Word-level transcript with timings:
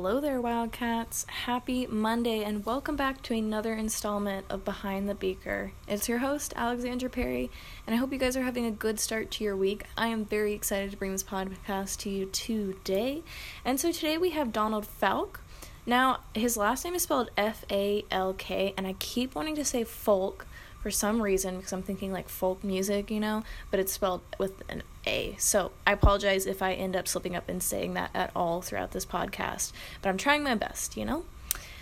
Hello 0.00 0.20
there, 0.20 0.40
Wildcats. 0.40 1.26
Happy 1.28 1.84
Monday, 1.88 2.44
and 2.44 2.64
welcome 2.64 2.94
back 2.94 3.20
to 3.22 3.34
another 3.34 3.74
installment 3.74 4.46
of 4.48 4.64
Behind 4.64 5.08
the 5.08 5.14
Beaker. 5.16 5.72
It's 5.88 6.08
your 6.08 6.18
host, 6.18 6.52
Alexandra 6.54 7.10
Perry, 7.10 7.50
and 7.84 7.92
I 7.92 7.98
hope 7.98 8.12
you 8.12 8.18
guys 8.20 8.36
are 8.36 8.44
having 8.44 8.64
a 8.64 8.70
good 8.70 9.00
start 9.00 9.32
to 9.32 9.42
your 9.42 9.56
week. 9.56 9.82
I 9.96 10.06
am 10.06 10.24
very 10.24 10.52
excited 10.52 10.92
to 10.92 10.96
bring 10.96 11.10
this 11.10 11.24
podcast 11.24 11.96
to 12.02 12.10
you 12.10 12.26
today. 12.26 13.24
And 13.64 13.80
so 13.80 13.90
today 13.90 14.16
we 14.18 14.30
have 14.30 14.52
Donald 14.52 14.86
Falk. 14.86 15.40
Now, 15.84 16.20
his 16.32 16.56
last 16.56 16.84
name 16.84 16.94
is 16.94 17.02
spelled 17.02 17.32
F 17.36 17.64
A 17.68 18.04
L 18.08 18.34
K, 18.34 18.74
and 18.76 18.86
I 18.86 18.92
keep 19.00 19.34
wanting 19.34 19.56
to 19.56 19.64
say 19.64 19.82
folk 19.82 20.46
for 20.80 20.92
some 20.92 21.20
reason 21.20 21.56
because 21.56 21.72
I'm 21.72 21.82
thinking 21.82 22.12
like 22.12 22.28
folk 22.28 22.62
music, 22.62 23.10
you 23.10 23.18
know, 23.18 23.42
but 23.72 23.80
it's 23.80 23.94
spelled 23.94 24.20
with 24.38 24.62
an 24.68 24.84
A. 25.08 25.34
So 25.38 25.72
I 25.86 25.92
apologize 25.92 26.46
if 26.46 26.62
I 26.62 26.74
end 26.74 26.94
up 26.94 27.08
slipping 27.08 27.34
up 27.34 27.48
and 27.48 27.62
saying 27.62 27.94
that 27.94 28.10
at 28.14 28.30
all 28.36 28.60
throughout 28.60 28.92
this 28.92 29.06
podcast, 29.06 29.72
but 30.02 30.10
I'm 30.10 30.18
trying 30.18 30.42
my 30.42 30.54
best, 30.54 30.96
you 30.96 31.04
know? 31.04 31.24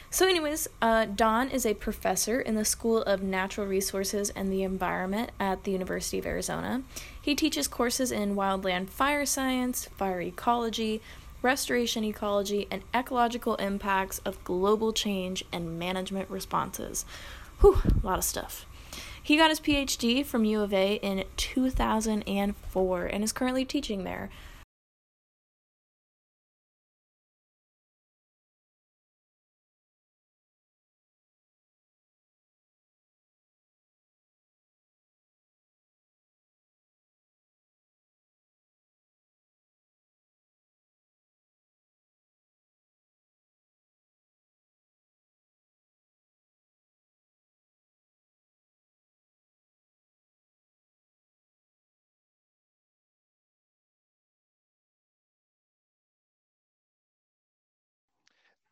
So, 0.09 0.27
anyways, 0.27 0.69
uh, 0.81 1.07
Don 1.07 1.51
is 1.51 1.67
a 1.67 1.75
professor 1.75 2.41
in 2.41 2.55
the 2.55 2.65
School 2.65 3.03
of 3.03 3.23
Natural 3.23 3.67
Resources 3.67 4.31
and 4.31 4.51
the 4.51 4.63
Environment 4.63 5.31
at 5.41 5.65
the 5.65 5.73
University 5.73 6.19
of 6.19 6.27
Arizona. 6.27 6.85
He 7.21 7.35
teaches 7.35 7.67
courses 7.67 8.13
in 8.13 8.37
wildland 8.37 8.89
fire 8.89 9.27
science, 9.27 9.87
fire 9.97 10.21
ecology, 10.21 11.03
restoration 11.43 12.05
ecology, 12.05 12.69
and 12.71 12.83
ecological 12.95 13.57
impacts 13.57 14.21
of 14.21 14.43
global 14.45 14.93
change 14.93 15.45
and 15.53 15.79
management 15.79 16.31
responses. 16.31 17.05
Whew, 17.61 17.83
a 18.03 18.07
lot 18.07 18.19
of 18.19 18.25
stuff. 18.25 18.65
He 19.27 19.37
got 19.37 19.51
his 19.51 19.59
PhD 19.59 20.25
from 20.25 20.45
U 20.45 20.61
of 20.61 20.73
A 20.73 21.01
in 21.03 21.25
2004 21.37 23.07
and 23.07 23.25
is 23.25 23.33
currently 23.33 23.65
teaching 23.65 24.05
there. 24.05 24.31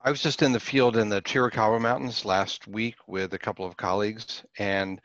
I 0.07 0.11
was 0.11 0.21
just 0.21 0.43
in 0.43 0.53
the 0.53 0.61
field 0.61 0.99
in 0.99 1.09
the 1.09 1.23
Chiricahua 1.23 1.81
Mountains 1.81 2.27
last 2.27 2.69
week 2.69 2.97
with 3.07 3.33
a 3.33 3.39
couple 3.39 3.65
of 3.65 3.79
colleagues, 3.79 4.45
and 4.59 5.01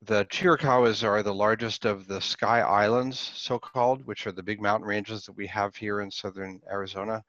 the 0.00 0.24
Chiricahuas 0.24 1.04
are 1.04 1.22
the 1.22 1.34
largest 1.34 1.84
of 1.84 2.06
the 2.06 2.22
Sky 2.22 2.60
Islands, 2.62 3.18
so 3.34 3.58
called, 3.58 4.06
which 4.06 4.26
are 4.26 4.32
the 4.32 4.42
big 4.42 4.62
mountain 4.62 4.88
ranges 4.88 5.26
that 5.26 5.36
we 5.36 5.46
have 5.48 5.76
here 5.76 6.00
in 6.00 6.10
southern 6.10 6.58
Arizona. 6.72 7.22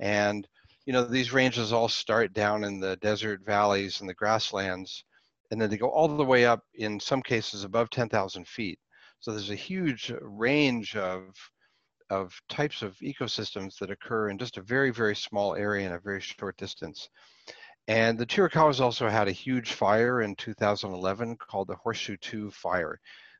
And, 0.00 0.48
you 0.86 0.94
know, 0.94 1.04
these 1.04 1.34
ranges 1.34 1.70
all 1.70 1.90
start 1.90 2.32
down 2.32 2.64
in 2.64 2.80
the 2.80 2.96
desert 2.96 3.42
valleys 3.44 4.00
and 4.00 4.08
the 4.08 4.14
grasslands, 4.14 5.04
and 5.50 5.60
then 5.60 5.68
they 5.68 5.76
go 5.76 5.90
all 5.90 6.08
the 6.08 6.24
way 6.24 6.46
up, 6.46 6.62
in 6.72 6.98
some 6.98 7.20
cases, 7.20 7.64
above 7.64 7.90
10,000 7.90 8.48
feet. 8.48 8.78
So 9.20 9.32
there's 9.32 9.50
a 9.50 9.54
huge 9.54 10.14
range 10.22 10.96
of 10.96 11.34
of 12.10 12.38
types 12.48 12.82
of 12.82 12.96
ecosystems 12.98 13.78
that 13.78 13.90
occur 13.90 14.30
in 14.30 14.38
just 14.38 14.56
a 14.56 14.62
very, 14.62 14.90
very 14.90 15.16
small 15.16 15.54
area 15.54 15.86
in 15.86 15.92
a 15.92 15.98
very 15.98 16.20
short 16.20 16.56
distance. 16.56 17.08
And 17.86 18.18
the 18.18 18.26
Chiricahuas 18.26 18.80
also 18.80 19.08
had 19.08 19.28
a 19.28 19.32
huge 19.32 19.72
fire 19.72 20.22
in 20.22 20.34
2011 20.36 21.36
called 21.36 21.68
the 21.68 21.76
Horseshoe 21.76 22.16
2 22.16 22.50
fire 22.50 22.98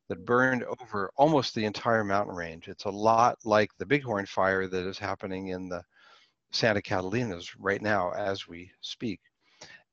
that 0.09 0.25
burned 0.27 0.65
over 0.65 1.11
almost 1.17 1.55
the 1.55 1.65
entire 1.65 2.05
mountain 2.05 2.35
range. 2.35 2.69
It's 2.69 2.85
a 2.85 2.91
lot 2.91 3.39
like 3.45 3.71
the 3.79 3.87
Bighorn 3.87 4.27
fire 4.27 4.67
that 4.67 4.87
is 4.87 4.99
happening 4.99 5.49
in 5.49 5.69
the 5.69 5.83
Santa 6.53 6.83
Catalinas 6.83 7.49
right 7.59 7.81
now 7.81 8.13
as 8.13 8.47
we 8.47 8.71
speak. 8.81 9.21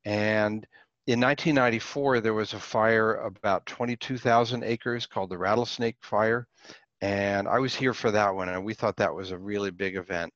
And 0.03 0.67
in 1.07 1.19
1994, 1.19 2.19
there 2.19 2.33
was 2.33 2.53
a 2.53 2.59
fire 2.59 3.15
about 3.15 3.65
22,000 3.65 4.63
acres 4.63 5.07
called 5.07 5.29
the 5.29 5.37
Rattlesnake 5.37 5.97
Fire. 6.01 6.47
And 7.01 7.47
I 7.47 7.59
was 7.59 7.75
here 7.75 7.93
for 7.93 8.11
that 8.11 8.33
one, 8.33 8.49
and 8.49 8.63
we 8.63 8.73
thought 8.73 8.95
that 8.97 9.13
was 9.13 9.31
a 9.31 9.37
really 9.37 9.71
big 9.71 9.95
event. 9.95 10.31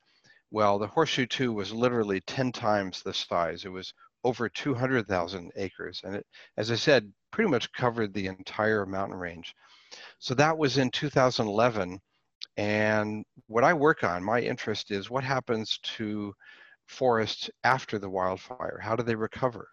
Well, 0.51 0.79
the 0.79 0.87
Horseshoe 0.87 1.25
2 1.27 1.53
was 1.53 1.71
literally 1.71 2.21
10 2.21 2.51
times 2.51 3.01
the 3.03 3.13
size. 3.13 3.65
It 3.65 3.69
was 3.69 3.93
over 4.23 4.49
200,000 4.49 5.51
acres. 5.55 6.01
And 6.03 6.15
it, 6.15 6.25
as 6.57 6.71
I 6.71 6.75
said, 6.75 7.11
pretty 7.31 7.49
much 7.49 7.71
covered 7.73 8.13
the 8.13 8.27
entire 8.27 8.85
mountain 8.85 9.17
range. 9.17 9.53
So 10.19 10.33
that 10.35 10.57
was 10.57 10.77
in 10.77 10.89
2011. 10.89 11.99
And 12.57 13.25
what 13.47 13.63
I 13.63 13.73
work 13.73 14.03
on, 14.03 14.23
my 14.23 14.39
interest 14.39 14.89
is 14.89 15.09
what 15.09 15.23
happens 15.23 15.77
to 15.83 16.33
forests 16.87 17.49
after 17.63 17.99
the 17.99 18.09
wildfire? 18.09 18.79
How 18.81 18.95
do 18.95 19.03
they 19.03 19.15
recover? 19.15 19.67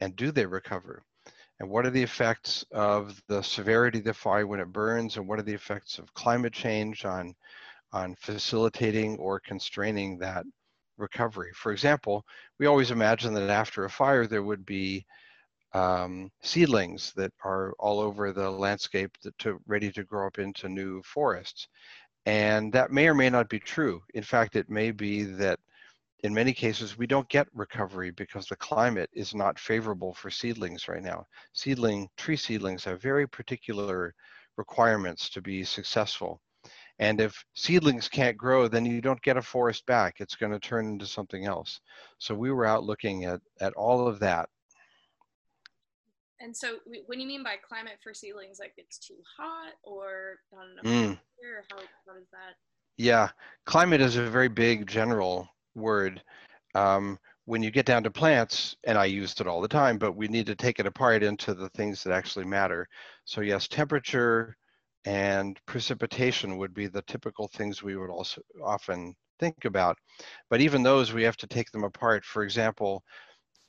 And 0.00 0.16
do 0.16 0.30
they 0.30 0.46
recover? 0.46 1.02
And 1.60 1.68
what 1.68 1.86
are 1.86 1.90
the 1.90 2.02
effects 2.02 2.64
of 2.72 3.22
the 3.28 3.42
severity 3.42 3.98
of 3.98 4.04
the 4.04 4.14
fire 4.14 4.46
when 4.46 4.60
it 4.60 4.72
burns? 4.72 5.16
And 5.16 5.28
what 5.28 5.38
are 5.38 5.42
the 5.42 5.54
effects 5.54 5.98
of 5.98 6.12
climate 6.14 6.52
change 6.52 7.04
on 7.04 7.34
on 7.92 8.16
facilitating 8.16 9.16
or 9.18 9.38
constraining 9.38 10.18
that 10.18 10.44
recovery? 10.96 11.52
For 11.54 11.72
example 11.72 12.24
we 12.58 12.66
always 12.66 12.90
imagine 12.90 13.34
that 13.34 13.50
after 13.50 13.84
a 13.84 13.90
fire 13.90 14.26
there 14.26 14.42
would 14.42 14.66
be 14.66 15.06
um, 15.72 16.30
seedlings 16.42 17.12
that 17.16 17.32
are 17.44 17.74
all 17.78 17.98
over 18.00 18.32
the 18.32 18.48
landscape 18.50 19.10
that 19.22 19.36
to, 19.38 19.60
ready 19.66 19.90
to 19.92 20.04
grow 20.04 20.26
up 20.26 20.38
into 20.38 20.68
new 20.68 21.02
forests. 21.02 21.66
And 22.26 22.72
that 22.72 22.92
may 22.92 23.08
or 23.08 23.14
may 23.14 23.28
not 23.28 23.48
be 23.48 23.58
true. 23.58 24.02
In 24.14 24.22
fact 24.22 24.56
it 24.56 24.70
may 24.70 24.92
be 24.92 25.24
that 25.24 25.58
in 26.24 26.32
many 26.32 26.54
cases, 26.54 26.96
we 26.96 27.06
don't 27.06 27.28
get 27.28 27.46
recovery 27.52 28.10
because 28.10 28.46
the 28.46 28.56
climate 28.56 29.10
is 29.12 29.34
not 29.34 29.58
favorable 29.58 30.14
for 30.14 30.30
seedlings 30.30 30.88
right 30.88 31.02
now. 31.02 31.26
Seedling, 31.52 32.08
tree 32.16 32.36
seedlings 32.36 32.82
have 32.84 33.02
very 33.02 33.28
particular 33.28 34.14
requirements 34.56 35.28
to 35.28 35.42
be 35.42 35.64
successful. 35.64 36.40
And 36.98 37.20
if 37.20 37.44
seedlings 37.54 38.08
can't 38.08 38.38
grow, 38.38 38.68
then 38.68 38.86
you 38.86 39.02
don't 39.02 39.20
get 39.20 39.36
a 39.36 39.42
forest 39.42 39.84
back. 39.84 40.14
It's 40.18 40.34
going 40.34 40.52
to 40.52 40.58
turn 40.58 40.86
into 40.86 41.06
something 41.06 41.44
else. 41.44 41.78
So 42.16 42.34
we 42.34 42.50
were 42.50 42.64
out 42.64 42.84
looking 42.84 43.26
at, 43.26 43.42
at 43.60 43.74
all 43.74 44.08
of 44.08 44.18
that. 44.20 44.48
And 46.40 46.56
so 46.56 46.78
when 47.06 47.20
you 47.20 47.26
mean 47.26 47.42
by 47.42 47.56
climate 47.68 47.98
for 48.02 48.14
seedlings, 48.14 48.58
like 48.58 48.72
it's 48.78 48.96
too 48.96 49.18
hot 49.36 49.74
or 49.82 50.36
not 50.50 50.68
enough 50.68 50.84
mm. 50.84 51.18
how, 51.70 51.76
how 51.76 52.16
is 52.16 52.28
that? 52.32 52.54
Yeah, 52.96 53.28
climate 53.66 54.00
is 54.00 54.16
a 54.16 54.24
very 54.24 54.48
big 54.48 54.86
general 54.86 55.50
word. 55.74 56.22
Um, 56.74 57.18
when 57.46 57.62
you 57.62 57.70
get 57.70 57.86
down 57.86 58.02
to 58.04 58.10
plants, 58.10 58.76
and 58.84 58.96
I 58.98 59.04
used 59.06 59.40
it 59.40 59.46
all 59.46 59.60
the 59.60 59.68
time, 59.68 59.98
but 59.98 60.16
we 60.16 60.28
need 60.28 60.46
to 60.46 60.54
take 60.56 60.80
it 60.80 60.86
apart 60.86 61.22
into 61.22 61.54
the 61.54 61.68
things 61.70 62.02
that 62.04 62.12
actually 62.14 62.46
matter. 62.46 62.88
So 63.24 63.42
yes, 63.42 63.68
temperature 63.68 64.56
and 65.04 65.58
precipitation 65.66 66.56
would 66.58 66.72
be 66.74 66.86
the 66.86 67.02
typical 67.02 67.48
things 67.48 67.82
we 67.82 67.96
would 67.96 68.10
also 68.10 68.40
often 68.64 69.14
think 69.38 69.64
about. 69.66 69.98
But 70.48 70.60
even 70.62 70.82
those, 70.82 71.12
we 71.12 71.22
have 71.24 71.36
to 71.38 71.46
take 71.46 71.70
them 71.70 71.84
apart. 71.84 72.24
For 72.24 72.42
example, 72.42 73.02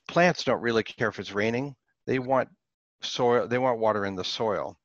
plants 0.08 0.44
don't 0.44 0.62
really 0.62 0.84
care 0.84 1.10
if 1.10 1.19
it's 1.19 1.34
raining. 1.34 1.75
They 2.08 2.19
want 2.19 2.50
soil, 3.01 3.48
they 3.48 3.58
want 3.58 3.80
water 3.80 4.06
in 4.06 4.16
the 4.16 4.24
soil. 4.24 4.78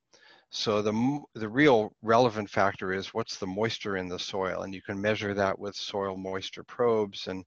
So 0.51 0.83
the, 0.83 1.21
the 1.35 1.49
real 1.49 1.93
relevant 2.03 2.51
factor 2.51 2.93
is 2.93 3.15
what's 3.15 3.39
the 3.39 3.47
moisture 3.47 3.97
in 3.97 4.09
the 4.09 4.19
soil, 4.19 4.63
and 4.63 4.75
you 4.75 4.83
can 4.83 5.01
measure 5.01 5.33
that 5.35 5.59
with 5.59 5.77
soil 5.77 6.17
moisture 6.17 6.65
probes 6.65 7.29
and 7.29 7.45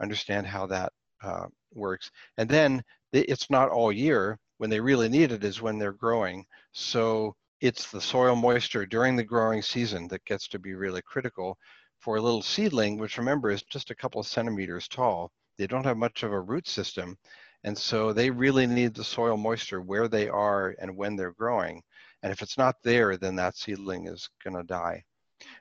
understand 0.00 0.46
how 0.46 0.66
that 0.66 0.92
uh, 1.22 1.46
works. 1.72 2.10
And 2.38 2.48
then 2.48 2.82
it's 3.12 3.50
not 3.50 3.70
all 3.70 3.92
year. 3.92 4.38
When 4.58 4.70
they 4.70 4.80
really 4.80 5.08
need 5.08 5.32
it 5.32 5.42
is 5.42 5.60
when 5.60 5.78
they're 5.78 5.92
growing. 5.92 6.46
So 6.72 7.34
it's 7.60 7.90
the 7.90 8.00
soil 8.00 8.36
moisture 8.36 8.86
during 8.86 9.16
the 9.16 9.24
growing 9.24 9.62
season 9.62 10.06
that 10.08 10.24
gets 10.24 10.46
to 10.48 10.58
be 10.60 10.74
really 10.74 11.02
critical 11.02 11.58
for 11.98 12.16
a 12.16 12.20
little 12.20 12.42
seedling, 12.42 12.98
which 12.98 13.18
remember 13.18 13.50
is 13.50 13.62
just 13.64 13.90
a 13.90 13.96
couple 13.96 14.20
of 14.20 14.28
centimeters 14.28 14.86
tall. 14.86 15.32
They 15.58 15.66
don't 15.66 15.84
have 15.84 15.96
much 15.96 16.22
of 16.22 16.32
a 16.32 16.40
root 16.40 16.68
system. 16.68 17.16
And 17.64 17.76
so 17.76 18.12
they 18.12 18.30
really 18.30 18.66
need 18.66 18.94
the 18.94 19.02
soil 19.02 19.36
moisture 19.36 19.80
where 19.80 20.06
they 20.06 20.28
are 20.28 20.76
and 20.78 20.96
when 20.96 21.16
they're 21.16 21.32
growing. 21.32 21.82
And 22.24 22.32
if 22.32 22.40
it's 22.40 22.56
not 22.56 22.76
there, 22.82 23.18
then 23.18 23.36
that 23.36 23.54
seedling 23.54 24.08
is 24.08 24.30
going 24.42 24.56
to 24.56 24.62
die. 24.62 25.04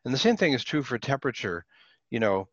And 0.05 0.13
the 0.13 0.17
same 0.17 0.37
thing 0.37 0.53
is 0.53 0.63
true 0.63 0.81
for 0.81 0.97
temperature. 0.97 1.65
You 2.09 2.21
know, 2.21 2.47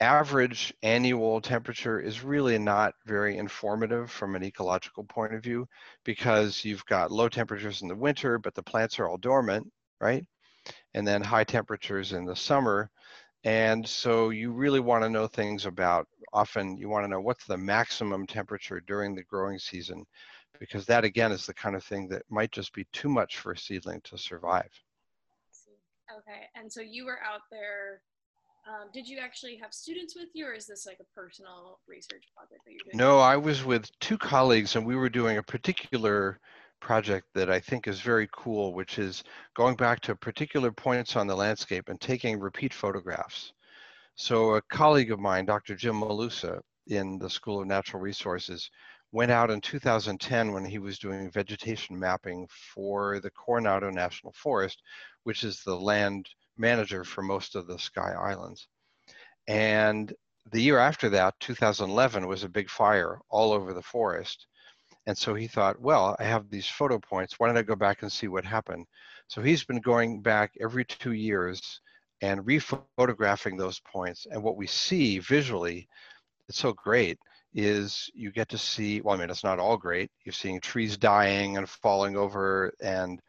average 0.00 0.74
annual 0.82 1.40
temperature 1.40 1.98
is 1.98 2.22
really 2.22 2.58
not 2.58 2.92
very 3.06 3.38
informative 3.38 4.10
from 4.10 4.36
an 4.36 4.44
ecological 4.44 5.04
point 5.04 5.32
of 5.32 5.42
view 5.42 5.66
because 6.04 6.62
you've 6.62 6.84
got 6.84 7.10
low 7.10 7.30
temperatures 7.30 7.80
in 7.80 7.88
the 7.88 7.96
winter, 7.96 8.38
but 8.38 8.54
the 8.54 8.62
plants 8.62 8.98
are 8.98 9.08
all 9.08 9.16
dormant, 9.16 9.66
right? 9.98 10.26
And 10.92 11.08
then 11.08 11.22
high 11.22 11.44
temperatures 11.44 12.12
in 12.12 12.26
the 12.26 12.36
summer. 12.36 12.90
And 13.44 13.88
so 13.88 14.28
you 14.28 14.52
really 14.52 14.80
want 14.80 15.04
to 15.04 15.08
know 15.08 15.26
things 15.26 15.64
about 15.64 16.06
often 16.34 16.76
you 16.76 16.90
want 16.90 17.04
to 17.04 17.08
know 17.08 17.20
what's 17.20 17.46
the 17.46 17.56
maximum 17.56 18.26
temperature 18.26 18.82
during 18.86 19.14
the 19.14 19.24
growing 19.24 19.58
season, 19.58 20.04
because 20.58 20.86
that 20.86 21.04
again 21.04 21.32
is 21.32 21.46
the 21.46 21.54
kind 21.54 21.76
of 21.76 21.84
thing 21.84 22.08
that 22.08 22.22
might 22.28 22.52
just 22.52 22.72
be 22.72 22.86
too 22.92 23.08
much 23.08 23.38
for 23.38 23.52
a 23.52 23.58
seedling 23.58 24.00
to 24.02 24.18
survive. 24.18 24.70
Okay, 26.16 26.48
and 26.54 26.72
so 26.72 26.80
you 26.80 27.04
were 27.04 27.20
out 27.22 27.42
there. 27.50 28.00
Um, 28.66 28.88
did 28.92 29.06
you 29.06 29.18
actually 29.18 29.56
have 29.56 29.72
students 29.72 30.14
with 30.14 30.28
you, 30.34 30.46
or 30.46 30.52
is 30.52 30.66
this 30.66 30.86
like 30.86 30.98
a 31.00 31.14
personal 31.14 31.78
research 31.86 32.24
project 32.34 32.62
that 32.64 32.70
you're 32.72 32.80
doing? 32.84 32.96
No, 32.96 33.18
I 33.18 33.36
was 33.36 33.64
with 33.64 33.90
two 34.00 34.18
colleagues, 34.18 34.76
and 34.76 34.86
we 34.86 34.96
were 34.96 35.08
doing 35.08 35.38
a 35.38 35.42
particular 35.42 36.40
project 36.80 37.26
that 37.34 37.50
I 37.50 37.60
think 37.60 37.88
is 37.88 38.00
very 38.00 38.28
cool, 38.32 38.72
which 38.72 38.98
is 38.98 39.24
going 39.54 39.76
back 39.76 40.00
to 40.00 40.14
particular 40.14 40.70
points 40.70 41.16
on 41.16 41.26
the 41.26 41.36
landscape 41.36 41.88
and 41.88 42.00
taking 42.00 42.38
repeat 42.38 42.72
photographs. 42.72 43.52
So 44.14 44.54
a 44.54 44.62
colleague 44.62 45.12
of 45.12 45.20
mine, 45.20 45.44
Dr. 45.44 45.74
Jim 45.76 46.00
Malusa 46.00 46.60
in 46.88 47.18
the 47.18 47.30
School 47.30 47.60
of 47.60 47.66
Natural 47.66 48.02
Resources, 48.02 48.70
went 49.12 49.30
out 49.30 49.50
in 49.50 49.60
2010 49.60 50.52
when 50.52 50.64
he 50.64 50.78
was 50.78 50.98
doing 50.98 51.30
vegetation 51.30 51.98
mapping 51.98 52.46
for 52.74 53.20
the 53.20 53.30
Coronado 53.30 53.90
National 53.90 54.32
Forest, 54.34 54.82
which 55.24 55.44
is 55.44 55.62
the 55.62 55.74
land 55.74 56.28
manager 56.56 57.04
for 57.04 57.22
most 57.22 57.54
of 57.54 57.66
the 57.66 57.78
Sky 57.78 58.12
Islands. 58.12 58.68
And 59.46 60.12
the 60.52 60.60
year 60.60 60.78
after 60.78 61.08
that, 61.10 61.34
2011, 61.40 62.26
was 62.26 62.44
a 62.44 62.48
big 62.48 62.68
fire 62.68 63.18
all 63.30 63.52
over 63.52 63.72
the 63.72 63.82
forest. 63.82 64.46
And 65.06 65.16
so 65.16 65.34
he 65.34 65.46
thought, 65.46 65.80
well, 65.80 66.16
I 66.18 66.24
have 66.24 66.50
these 66.50 66.68
photo 66.68 66.98
points. 66.98 67.38
Why 67.38 67.46
don't 67.46 67.56
I 67.56 67.62
go 67.62 67.76
back 67.76 68.02
and 68.02 68.12
see 68.12 68.28
what 68.28 68.44
happened? 68.44 68.86
So 69.28 69.40
he's 69.40 69.64
been 69.64 69.80
going 69.80 70.20
back 70.20 70.52
every 70.60 70.84
two 70.84 71.12
years 71.12 71.80
and 72.20 72.44
rephotographing 72.44 73.56
those 73.56 73.80
points. 73.80 74.26
And 74.30 74.42
what 74.42 74.56
we 74.56 74.66
see 74.66 75.18
visually, 75.18 75.88
it's 76.48 76.58
so 76.58 76.72
great, 76.72 77.18
is 77.54 78.10
you 78.14 78.30
get 78.30 78.48
to 78.50 78.58
see, 78.58 79.00
well, 79.00 79.16
I 79.16 79.18
mean, 79.18 79.30
it's 79.30 79.44
not 79.44 79.58
all 79.58 79.76
great. 79.76 80.10
You're 80.24 80.32
seeing 80.32 80.60
trees 80.60 80.96
dying 80.96 81.56
and 81.56 81.68
falling 81.68 82.16
over 82.16 82.72
and, 82.80 83.20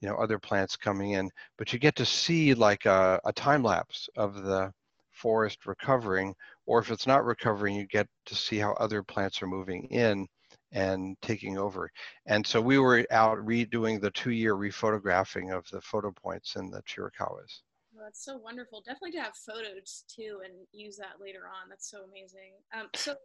you 0.00 0.08
know, 0.08 0.16
other 0.16 0.38
plants 0.38 0.76
coming 0.76 1.12
in, 1.12 1.30
but 1.56 1.72
you 1.72 1.78
get 1.78 1.96
to 1.96 2.06
see 2.06 2.54
like 2.54 2.86
a, 2.86 3.20
a 3.24 3.32
time 3.32 3.62
lapse 3.62 4.08
of 4.16 4.42
the 4.42 4.72
forest 5.12 5.66
recovering, 5.66 6.34
or 6.66 6.78
if 6.78 6.90
it's 6.90 7.06
not 7.06 7.24
recovering, 7.24 7.74
you 7.74 7.86
get 7.86 8.08
to 8.26 8.34
see 8.34 8.58
how 8.58 8.72
other 8.74 9.02
plants 9.02 9.42
are 9.42 9.46
moving 9.46 9.84
in 9.90 10.26
and 10.72 11.16
taking 11.20 11.58
over. 11.58 11.90
And 12.26 12.46
so 12.46 12.60
we 12.60 12.78
were 12.78 13.04
out 13.10 13.38
redoing 13.38 14.00
the 14.00 14.10
two-year 14.12 14.54
rephotographing 14.54 15.52
of 15.56 15.68
the 15.70 15.80
photo 15.80 16.12
points 16.12 16.56
in 16.56 16.70
the 16.70 16.82
Chiricahuas. 16.82 17.60
That's 18.02 18.24
so 18.24 18.38
wonderful. 18.38 18.80
Definitely 18.80 19.12
to 19.12 19.22
have 19.22 19.34
photos 19.36 20.04
too 20.08 20.40
and 20.44 20.54
use 20.72 20.96
that 20.96 21.20
later 21.20 21.40
on. 21.40 21.68
That's 21.68 21.90
so 21.90 22.04
amazing. 22.08 22.52
Um, 22.72 22.88
so 22.94 23.16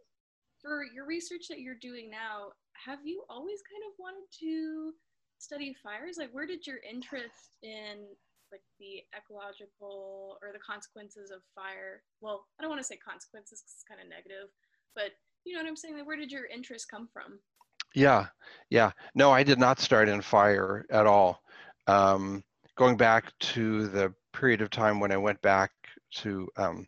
for 0.60 0.84
your 0.84 1.06
research 1.06 1.48
that 1.48 1.60
you're 1.60 1.80
doing 1.80 2.10
now, 2.10 2.52
have 2.72 3.00
you 3.04 3.24
always 3.28 3.60
kind 3.62 3.82
of 3.88 3.94
wanted 3.98 4.26
to 4.40 4.92
study 5.38 5.74
fires? 5.82 6.16
Like 6.18 6.30
where 6.32 6.46
did 6.46 6.66
your 6.66 6.78
interest 6.88 7.56
in 7.62 8.06
like 8.52 8.62
the 8.78 9.02
ecological 9.16 10.38
or 10.42 10.52
the 10.52 10.58
consequences 10.58 11.30
of 11.30 11.40
fire? 11.54 12.02
Well, 12.20 12.46
I 12.58 12.62
don't 12.62 12.70
want 12.70 12.80
to 12.80 12.86
say 12.86 12.96
consequences 12.96 13.60
because 13.60 13.74
it's 13.74 13.84
kind 13.88 14.00
of 14.00 14.08
negative, 14.08 14.48
but 14.94 15.12
you 15.44 15.54
know 15.54 15.62
what 15.62 15.68
I'm 15.68 15.76
saying? 15.76 15.96
Like, 15.96 16.06
where 16.06 16.16
did 16.16 16.32
your 16.32 16.46
interest 16.46 16.90
come 16.90 17.08
from? 17.12 17.38
Yeah, 17.94 18.26
yeah. 18.68 18.90
No, 19.14 19.30
I 19.30 19.42
did 19.42 19.58
not 19.58 19.78
start 19.78 20.08
in 20.08 20.20
fire 20.20 20.84
at 20.90 21.06
all. 21.06 21.40
Um, 21.86 22.42
going 22.76 22.96
back 22.96 23.32
to 23.38 23.86
the 23.88 24.12
period 24.32 24.60
of 24.60 24.70
time 24.70 25.00
when 25.00 25.12
I 25.12 25.16
went 25.16 25.40
back 25.40 25.70
to 26.16 26.48
um, 26.56 26.86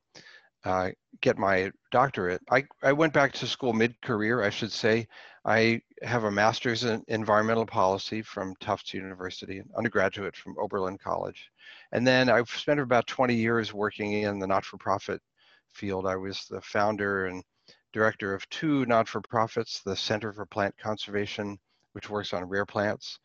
uh, 0.68 0.90
get 1.22 1.38
my 1.38 1.72
doctorate, 1.90 2.42
I, 2.50 2.64
I 2.82 2.92
went 2.92 3.14
back 3.14 3.32
to 3.32 3.46
school 3.46 3.72
mid-career, 3.72 4.42
I 4.42 4.50
should 4.50 4.70
say. 4.70 5.08
I 5.46 5.80
have 6.02 6.24
a 6.24 6.30
master's 6.30 6.84
in 6.84 7.02
environmental 7.08 7.64
policy 7.64 8.20
from 8.20 8.54
Tufts 8.60 8.92
University, 8.92 9.60
an 9.60 9.70
undergraduate 9.78 10.36
from 10.36 10.56
Oberlin 10.58 10.98
College. 10.98 11.50
And 11.92 12.06
then 12.06 12.28
I've 12.28 12.50
spent 12.50 12.80
about 12.80 13.06
20 13.06 13.34
years 13.34 13.72
working 13.72 14.12
in 14.12 14.38
the 14.38 14.46
not-for-profit 14.46 15.22
field. 15.72 16.06
I 16.06 16.16
was 16.16 16.44
the 16.50 16.60
founder 16.60 17.26
and 17.26 17.42
director 17.94 18.34
of 18.34 18.46
two 18.50 18.84
not-for-profits, 18.84 19.80
the 19.80 19.96
Center 19.96 20.34
for 20.34 20.44
Plant 20.44 20.74
Conservation, 20.76 21.58
which 21.92 22.10
works 22.10 22.34
on 22.34 22.44
rare 22.44 22.66
plants, 22.66 23.18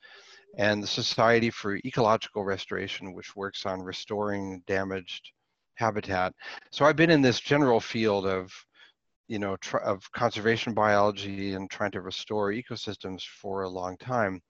and 0.57 0.81
the 0.81 0.87
Society 0.87 1.49
for 1.49 1.75
Ecological 1.75 2.45
Restoration, 2.45 3.13
which 3.13 3.35
works 3.35 3.65
on 3.65 3.81
restoring 3.81 4.63
damaged 4.65 5.33
habitat. 5.75 6.33
So 6.71 6.85
I've 6.85 6.95
been 6.95 7.09
in 7.09 7.21
this 7.21 7.39
general 7.39 7.79
field 7.79 8.25
of, 8.25 8.51
you 9.27 9.39
know, 9.39 9.57
of 9.83 10.11
conservation 10.11 10.73
biology 10.73 11.53
and 11.53 11.69
trying 11.69 11.91
to 11.91 12.01
restore 12.01 12.51
ecosystems 12.51 13.23
for 13.23 13.63
a 13.63 13.69
long 13.69 13.97
time. 13.97 14.41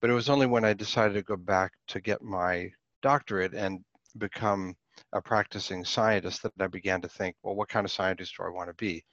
But 0.00 0.10
it 0.10 0.14
was 0.14 0.28
only 0.28 0.46
when 0.46 0.64
I 0.64 0.72
decided 0.72 1.14
to 1.14 1.22
go 1.22 1.36
back 1.36 1.72
to 1.88 2.00
get 2.00 2.22
my 2.22 2.70
doctorate 3.02 3.54
and 3.54 3.80
become 4.18 4.74
a 5.12 5.20
practicing 5.20 5.84
scientist 5.84 6.42
that 6.42 6.52
I 6.60 6.66
began 6.66 7.00
to 7.02 7.08
think, 7.08 7.36
well, 7.42 7.54
what 7.54 7.68
kind 7.68 7.84
of 7.84 7.92
scientist 7.92 8.34
do 8.36 8.44
I 8.44 8.50
want 8.50 8.68
to 8.68 8.74
be? 8.74 9.04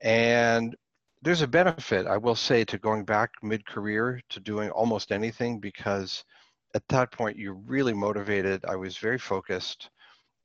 And 0.00 0.76
there's 1.22 1.42
a 1.42 1.48
benefit, 1.48 2.06
I 2.06 2.18
will 2.18 2.34
say, 2.34 2.64
to 2.64 2.78
going 2.78 3.04
back 3.04 3.30
mid 3.42 3.64
career 3.64 4.20
to 4.30 4.40
doing 4.40 4.70
almost 4.70 5.10
anything 5.10 5.58
because 5.58 6.24
at 6.74 6.86
that 6.88 7.10
point 7.12 7.38
you're 7.38 7.54
really 7.54 7.94
motivated. 7.94 8.64
I 8.66 8.76
was 8.76 8.98
very 8.98 9.18
focused 9.18 9.88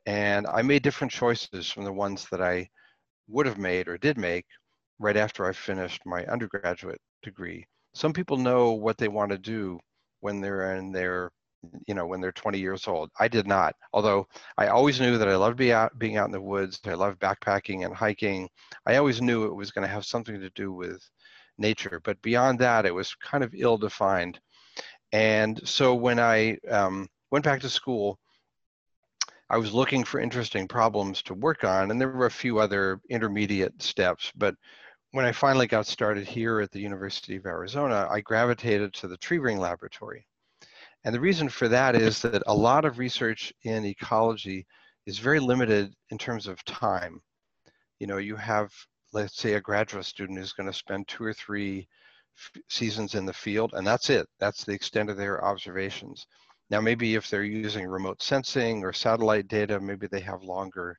and 0.06 0.48
I 0.48 0.62
made 0.62 0.84
different 0.84 1.12
choices 1.12 1.70
from 1.70 1.84
the 1.84 1.94
ones 1.94 2.28
that 2.32 2.42
I 2.42 2.70
would 3.28 3.46
have 3.46 3.58
made 3.58 3.88
or 3.88 3.98
did 3.98 4.18
make 4.18 4.46
right 5.00 5.18
after 5.18 5.46
I 5.46 5.54
finished 5.54 6.02
my 6.06 6.26
undergraduate 6.26 7.00
degree. 7.24 7.66
Some 7.94 8.14
people 8.14 8.38
know 8.38 8.74
what 8.74 8.98
they 8.98 9.08
want 9.08 9.32
to 9.32 9.38
do 9.38 9.80
when 10.22 10.42
they're 10.42 10.76
in 10.76 10.92
their 10.92 11.32
you 11.88 11.94
know 11.94 12.08
when 12.08 12.22
they're 12.22 12.32
20 12.32 12.58
years 12.60 12.88
old. 12.88 13.10
I 13.20 13.28
did 13.28 13.46
not. 13.48 13.76
Although 13.94 14.28
i 14.58 14.68
always 14.68 15.00
knew 15.00 15.18
that 15.18 15.28
i 15.28 15.36
loved 15.36 15.58
being 15.58 15.72
out 15.72 15.98
being 16.00 16.18
out 16.18 16.28
in 16.28 16.32
the 16.32 16.42
woods 16.42 16.80
i 16.86 16.94
loved 16.94 17.20
backpacking 17.20 17.86
and 17.86 17.94
hiking. 17.94 18.50
I 18.86 18.96
always 18.98 19.22
knew 19.22 19.46
it 19.46 19.56
was 19.56 19.72
going 19.72 19.86
to 19.88 19.94
have 19.94 20.06
something 20.06 20.40
to 20.40 20.50
do 20.52 20.72
with 20.72 21.02
nature 21.58 22.00
but 22.04 22.22
beyond 22.22 22.60
that 22.60 22.86
it 22.86 22.96
was 22.96 23.14
kind 23.16 23.44
of 23.44 23.54
ill 23.54 23.78
defined 23.78 24.40
and 25.12 25.60
so 25.68 25.94
when 25.94 26.20
i 26.20 26.58
um, 26.70 27.08
went 27.32 27.44
back 27.44 27.60
to 27.62 27.70
school 27.70 28.18
i 29.50 29.58
was 29.58 29.74
looking 29.74 30.04
for 30.04 30.20
interesting 30.20 30.68
problems 30.68 31.22
to 31.22 31.34
work 31.34 31.64
on 31.64 31.92
and 31.92 32.00
there 32.00 32.10
were 32.10 32.26
a 32.26 32.32
few 32.32 32.60
other 32.60 33.00
intermediate 33.10 33.82
steps 33.82 34.32
but 34.36 34.56
when 35.12 35.26
i 35.26 35.32
finally 35.32 35.68
got 35.68 35.88
started 35.88 36.28
here 36.28 36.60
at 36.60 36.72
the 36.72 36.80
university 36.80 37.36
of 37.36 37.46
arizona 37.46 38.08
i 38.12 38.22
gravitated 38.22 38.94
to 38.94 39.08
the 39.08 39.18
tree 39.18 39.40
ring 39.40 39.60
laboratory 39.60 40.26
and 41.06 41.16
the 41.16 41.20
reason 41.20 41.48
for 41.48 41.68
that 41.70 41.96
is 41.96 42.22
that 42.24 42.44
a 42.48 42.54
lot 42.54 42.84
of 42.84 43.00
research 43.00 43.54
in 43.64 43.86
ecology 43.86 44.66
is 45.06 45.18
very 45.18 45.40
limited 45.40 45.94
in 46.10 46.18
terms 46.18 46.46
of 46.46 46.64
time. 46.66 47.22
You 48.00 48.08
know, 48.08 48.18
you 48.18 48.36
have, 48.36 48.72
let's 49.14 49.38
say, 49.38 49.54
a 49.54 49.62
graduate 49.62 50.06
student 50.06 50.38
who's 50.38 50.54
going 50.54 50.68
to 50.68 50.78
spend 50.78 51.08
two 51.08 51.24
or 51.24 51.34
three 51.34 51.88
seasons 52.70 53.16
in 53.16 53.26
the 53.26 53.34
field, 53.34 53.74
and 53.74 53.88
that's 53.88 54.10
it. 54.10 54.28
That's 54.40 54.64
the 54.66 54.74
extent 54.74 55.10
of 55.10 55.18
their 55.18 55.44
observations. 55.44 56.28
Now, 56.70 56.82
maybe 56.82 57.16
if 57.16 57.30
they're 57.30 57.44
using 57.44 57.88
remote 57.88 58.22
sensing 58.22 58.84
or 58.84 58.94
satellite 58.94 59.48
data, 59.48 59.80
maybe 59.80 60.08
they 60.08 60.20
have 60.22 60.44
longer 60.44 60.98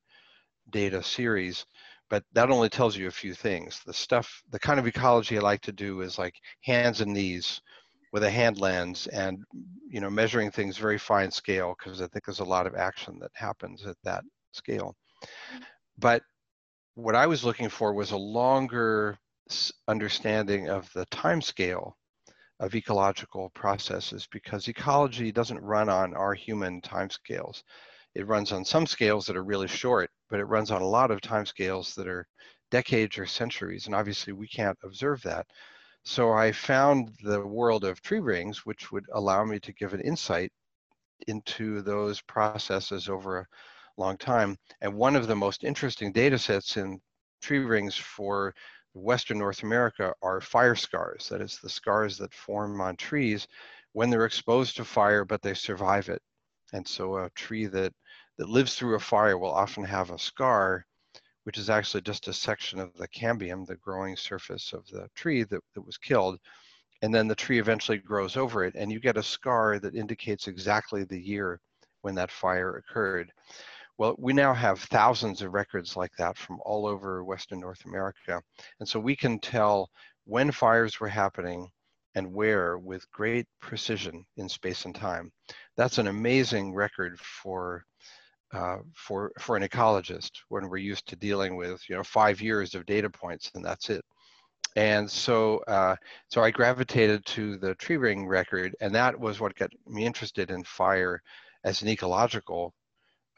data 0.71 1.03
series, 1.03 1.65
but 2.09 2.25
that 2.33 2.51
only 2.51 2.69
tells 2.69 2.97
you 2.97 3.07
a 3.07 3.13
few 3.13 3.35
things. 3.35 3.81
The 3.87 3.93
stuff, 3.93 4.43
the 4.51 4.59
kind 4.59 4.81
of 4.81 4.87
ecology 4.87 5.39
I 5.39 5.43
like 5.43 5.61
to 5.63 5.73
do 5.73 6.01
is 6.01 6.19
like 6.19 6.35
hands 6.63 7.01
and 7.01 7.13
knees 7.13 7.61
with 8.13 8.25
a 8.25 8.31
hand 8.31 8.59
lens 8.59 9.07
and 9.09 9.39
you 9.89 10.01
know 10.01 10.11
measuring 10.11 10.51
things 10.51 10.77
very 10.77 10.99
fine 10.99 11.31
scale 11.31 11.77
because 11.79 12.03
I 12.03 12.09
think 12.09 12.25
there's 12.25 12.41
a 12.41 12.45
lot 12.45 12.67
of 12.67 12.75
action 12.75 13.19
that 13.21 13.31
happens 13.35 13.87
at 13.87 13.97
that 14.05 14.25
scale. 14.53 14.97
But 15.99 16.23
what 16.95 17.15
I 17.15 17.27
was 17.27 17.45
looking 17.45 17.69
for 17.69 17.93
was 17.95 18.11
a 18.11 18.17
longer 18.17 19.17
understanding 19.89 20.69
of 20.69 20.93
the 20.95 21.07
time 21.07 21.41
scale 21.41 21.97
of 22.61 22.77
ecological 22.77 23.51
processes 23.51 24.29
because 24.31 24.69
ecology 24.69 25.33
doesn't 25.33 25.61
run 25.63 25.89
on 25.89 26.15
our 26.15 26.35
human 26.35 26.81
time 26.83 27.11
scales. 27.11 27.65
It 28.15 28.29
runs 28.29 28.53
on 28.53 28.65
some 28.65 28.87
scales 28.87 29.27
that 29.27 29.37
are 29.37 29.45
really 29.45 29.69
short, 29.69 30.11
but 30.29 30.41
it 30.41 30.45
runs 30.45 30.71
on 30.71 30.83
a 30.83 30.87
lot 30.89 31.11
of 31.11 31.21
time 31.21 31.47
scales 31.47 31.95
that 31.97 32.09
are 32.09 32.29
decades 32.71 33.19
or 33.19 33.27
centuries. 33.27 33.87
And 33.87 33.95
obviously 33.95 34.33
we 34.33 34.49
can't 34.49 34.79
observe 34.85 35.23
that. 35.23 35.47
So 36.05 36.33
I 36.33 36.53
found 36.53 37.11
the 37.23 37.47
world 37.47 37.85
of 37.85 38.01
tree 38.03 38.21
rings, 38.21 38.67
which 38.67 38.93
would 38.93 39.07
allow 39.13 39.45
me 39.45 39.59
to 39.61 39.73
give 39.75 39.95
an 39.95 40.01
insight 40.03 40.53
into 41.29 41.83
those 41.83 42.21
processes 42.23 43.09
over 43.09 43.41
a 43.41 43.47
long 44.01 44.17
time. 44.19 44.57
And 44.81 44.95
one 44.95 45.17
of 45.17 45.27
the 45.27 45.37
most 45.37 45.65
interesting 45.65 46.13
data 46.13 46.39
sets 46.39 46.77
in 46.77 47.01
tree 47.43 47.59
rings 47.61 47.97
for 47.97 48.55
Western 48.95 49.39
North 49.39 49.63
America 49.63 50.15
are 50.23 50.41
fire 50.41 50.75
scars. 50.75 51.29
That 51.29 51.41
is 51.41 51.59
the 51.59 51.71
scars 51.71 52.19
that 52.19 52.35
form 52.35 52.81
on 52.81 52.97
trees 52.97 53.47
when 53.93 54.11
they're 54.11 54.27
exposed 54.27 54.77
to 54.77 54.85
fire, 54.85 55.25
but 55.25 55.43
they 55.43 55.55
survive 55.55 56.09
it. 56.09 56.23
And 56.73 56.87
so 56.87 57.17
a 57.17 57.31
tree 57.31 57.67
that, 57.67 57.93
that 58.39 58.49
lives 58.49 58.75
through 58.77 58.97
a 58.97 59.01
fire 59.01 59.39
will 59.39 59.53
often 59.53 59.85
have 59.85 60.11
a 60.11 60.19
scar 60.19 60.87
which 61.45 61.59
is 61.59 61.71
actually 61.71 62.03
just 62.03 62.29
a 62.29 62.33
section 62.33 62.79
of 62.79 62.93
the 62.95 63.09
cambium, 63.09 63.67
the 63.67 63.77
growing 63.77 64.17
surface 64.17 64.73
of 64.73 64.87
the 64.89 65.09
tree 65.15 65.43
that, 65.45 65.61
that 65.75 65.81
was 65.87 65.97
killed. 65.97 66.39
And 67.03 67.15
then 67.15 67.29
the 67.29 67.35
tree 67.35 67.59
eventually 67.59 67.99
grows 67.99 68.37
over 68.37 68.63
it, 68.65 68.75
and 68.77 68.93
you 68.93 69.01
get 69.01 69.17
a 69.17 69.23
scar 69.23 69.79
that 69.79 69.95
indicates 69.95 70.49
exactly 70.49 71.05
the 71.05 71.21
year 71.21 71.61
when 72.03 72.15
that 72.17 72.31
fire 72.31 72.77
occurred. 72.77 73.33
Well, 74.01 74.17
we 74.17 74.33
now 74.33 74.55
have 74.55 74.81
thousands 74.81 75.43
of 75.43 75.53
records 75.53 75.95
like 75.95 76.13
that 76.17 76.39
from 76.39 76.59
all 76.65 76.87
over 76.87 77.23
Western 77.23 77.61
North 77.61 77.85
America. 77.85 78.41
And 78.79 78.89
so 78.89 78.99
we 78.99 79.15
can 79.15 79.39
tell 79.39 79.91
when 80.25 80.53
fires 80.53 80.99
were 80.99 81.09
happening 81.09 81.69
and 82.15 82.33
where 82.33 82.79
with 82.79 83.11
great 83.11 83.47
precision 83.61 84.25
in 84.39 84.49
space 84.49 84.87
and 84.87 84.95
time. 84.95 85.31
That's 85.77 85.99
an 85.99 86.07
amazing 86.07 86.73
record 86.73 87.21
for 87.21 87.85
uh, 88.55 88.79
for 88.97 89.33
for 89.39 89.59
an 89.59 89.65
ecologist 89.65 90.31
when 90.49 90.71
we're 90.71 90.79
used 90.79 91.07
to 91.09 91.17
dealing 91.17 91.57
with 91.57 91.83
you 91.87 91.95
know 91.95 92.03
five 92.03 92.41
years 92.41 92.75
of 92.75 92.87
data 92.87 93.11
points 93.11 93.51
and 93.55 93.63
that's 93.63 93.91
it. 93.91 94.03
And 94.77 95.11
so 95.11 95.59
uh, 95.69 95.97
so 96.31 96.43
I 96.43 96.51
gravitated 96.51 97.27
to 97.27 97.59
the 97.59 97.75
tree 97.75 97.99
ring 97.99 98.27
record, 98.27 98.75
and 98.81 98.95
that 98.95 99.21
was 99.21 99.41
what 99.41 99.55
got 99.57 99.71
me 99.87 100.07
interested 100.07 100.51
in 100.51 100.65
fire 100.65 101.21
as 101.65 101.83
an 101.83 101.89
ecological 101.89 102.73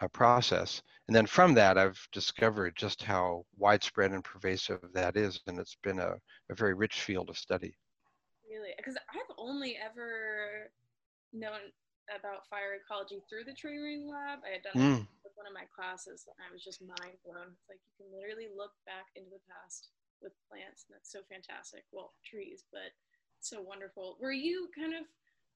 uh, 0.02 0.09
process. 0.09 0.82
And 1.09 1.14
then 1.14 1.26
from 1.26 1.54
that, 1.54 1.78
I've 1.78 2.00
discovered 2.12 2.75
just 2.76 3.02
how 3.02 3.44
widespread 3.56 4.12
and 4.12 4.25
pervasive 4.25 4.80
that 4.94 5.16
is, 5.16 5.40
and 5.47 5.59
it's 5.59 5.76
been 5.82 6.00
a, 6.00 6.14
a 6.50 6.54
very 6.54 6.75
rich 6.75 7.00
field 7.02 7.30
of 7.30 7.38
study. 7.38 7.75
Really, 8.50 8.75
because 8.76 8.97
I've 8.97 9.35
only 9.38 9.78
ever 9.78 10.71
known 11.32 11.73
about 12.11 12.47
fire 12.50 12.76
ecology 12.82 13.23
through 13.28 13.44
the 13.44 13.54
tree 13.54 13.78
ring 13.78 14.11
lab. 14.11 14.40
I 14.44 14.59
had 14.59 14.66
done 14.66 14.76
mm. 14.76 15.00
it 15.00 15.23
with 15.25 15.35
one 15.38 15.47
of 15.47 15.54
my 15.54 15.64
classes, 15.71 16.26
and 16.26 16.37
I 16.42 16.52
was 16.52 16.64
just 16.64 16.82
mind 16.82 17.16
blown. 17.25 17.54
It's 17.54 17.68
like 17.71 17.78
you 17.87 18.04
can 18.04 18.11
literally 18.11 18.50
look 18.50 18.75
back 18.85 19.06
into 19.14 19.30
the 19.30 19.42
past 19.47 19.94
with 20.21 20.35
plants, 20.50 20.85
and 20.87 20.99
that's 20.99 21.11
so 21.11 21.23
fantastic. 21.30 21.87
Well, 21.94 22.12
trees, 22.26 22.64
but 22.75 22.90
so 23.40 23.62
wonderful. 23.62 24.18
Were 24.21 24.35
you 24.35 24.68
kind 24.75 24.94
of? 24.94 25.06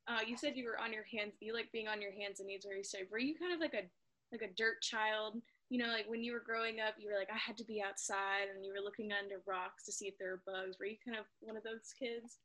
Uh, 0.06 0.22
you 0.22 0.38
said 0.38 0.54
you 0.54 0.70
were 0.70 0.78
on 0.78 0.94
your 0.94 1.04
hands. 1.10 1.34
You 1.42 1.52
like 1.52 1.74
being 1.74 1.90
on 1.90 2.00
your 2.00 2.14
hands 2.14 2.38
and 2.38 2.46
knees, 2.46 2.62
where 2.64 2.78
you 2.78 2.86
say, 2.86 3.10
were 3.10 3.18
you 3.18 3.34
kind 3.34 3.52
of 3.52 3.58
like 3.58 3.74
a 3.74 3.90
like 4.40 4.50
a 4.50 4.54
dirt 4.54 4.82
child? 4.82 5.40
You 5.68 5.78
know, 5.78 5.88
like 5.88 6.08
when 6.08 6.22
you 6.22 6.32
were 6.32 6.42
growing 6.44 6.80
up, 6.80 6.94
you 6.98 7.08
were 7.10 7.18
like, 7.18 7.30
I 7.30 7.38
had 7.38 7.56
to 7.58 7.64
be 7.64 7.82
outside, 7.82 8.48
and 8.54 8.64
you 8.64 8.72
were 8.72 8.84
looking 8.84 9.10
under 9.12 9.42
rocks 9.46 9.84
to 9.84 9.92
see 9.92 10.06
if 10.06 10.14
there 10.18 10.30
were 10.30 10.42
bugs. 10.46 10.76
Were 10.78 10.86
you 10.86 10.96
kind 11.04 11.18
of 11.18 11.24
one 11.40 11.56
of 11.56 11.64
those 11.64 11.92
kids? 11.98 12.38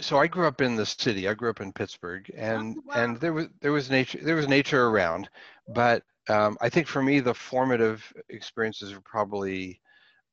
so 0.00 0.18
I 0.18 0.26
grew 0.26 0.46
up 0.46 0.60
in 0.60 0.76
the 0.76 0.86
city. 0.86 1.28
I 1.28 1.34
grew 1.34 1.50
up 1.50 1.60
in 1.60 1.72
Pittsburgh, 1.72 2.30
and 2.36 2.76
oh, 2.78 2.82
wow. 2.86 2.94
and 2.96 3.20
there 3.20 3.32
was 3.32 3.46
there 3.60 3.72
was 3.72 3.90
nature 3.90 4.18
there 4.22 4.36
was 4.36 4.48
nature 4.48 4.86
around, 4.86 5.28
but 5.74 6.02
um, 6.28 6.56
I 6.60 6.68
think 6.68 6.86
for 6.86 7.02
me 7.02 7.20
the 7.20 7.34
formative 7.34 8.12
experiences 8.28 8.94
were 8.94 9.02
probably 9.02 9.80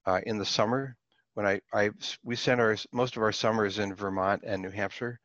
uh, 0.05 0.21
in 0.25 0.38
the 0.38 0.45
summer 0.45 0.98
when 1.33 1.45
I, 1.45 1.62
I 1.74 1.91
we 2.24 2.36
spent 2.36 2.62
our 2.62 2.75
most 2.91 3.17
of 3.17 3.24
our 3.24 3.31
summers 3.31 3.79
in 3.79 3.93
Vermont 3.93 4.43
and 4.45 4.62
New 4.62 4.71
Hampshire, 4.71 5.19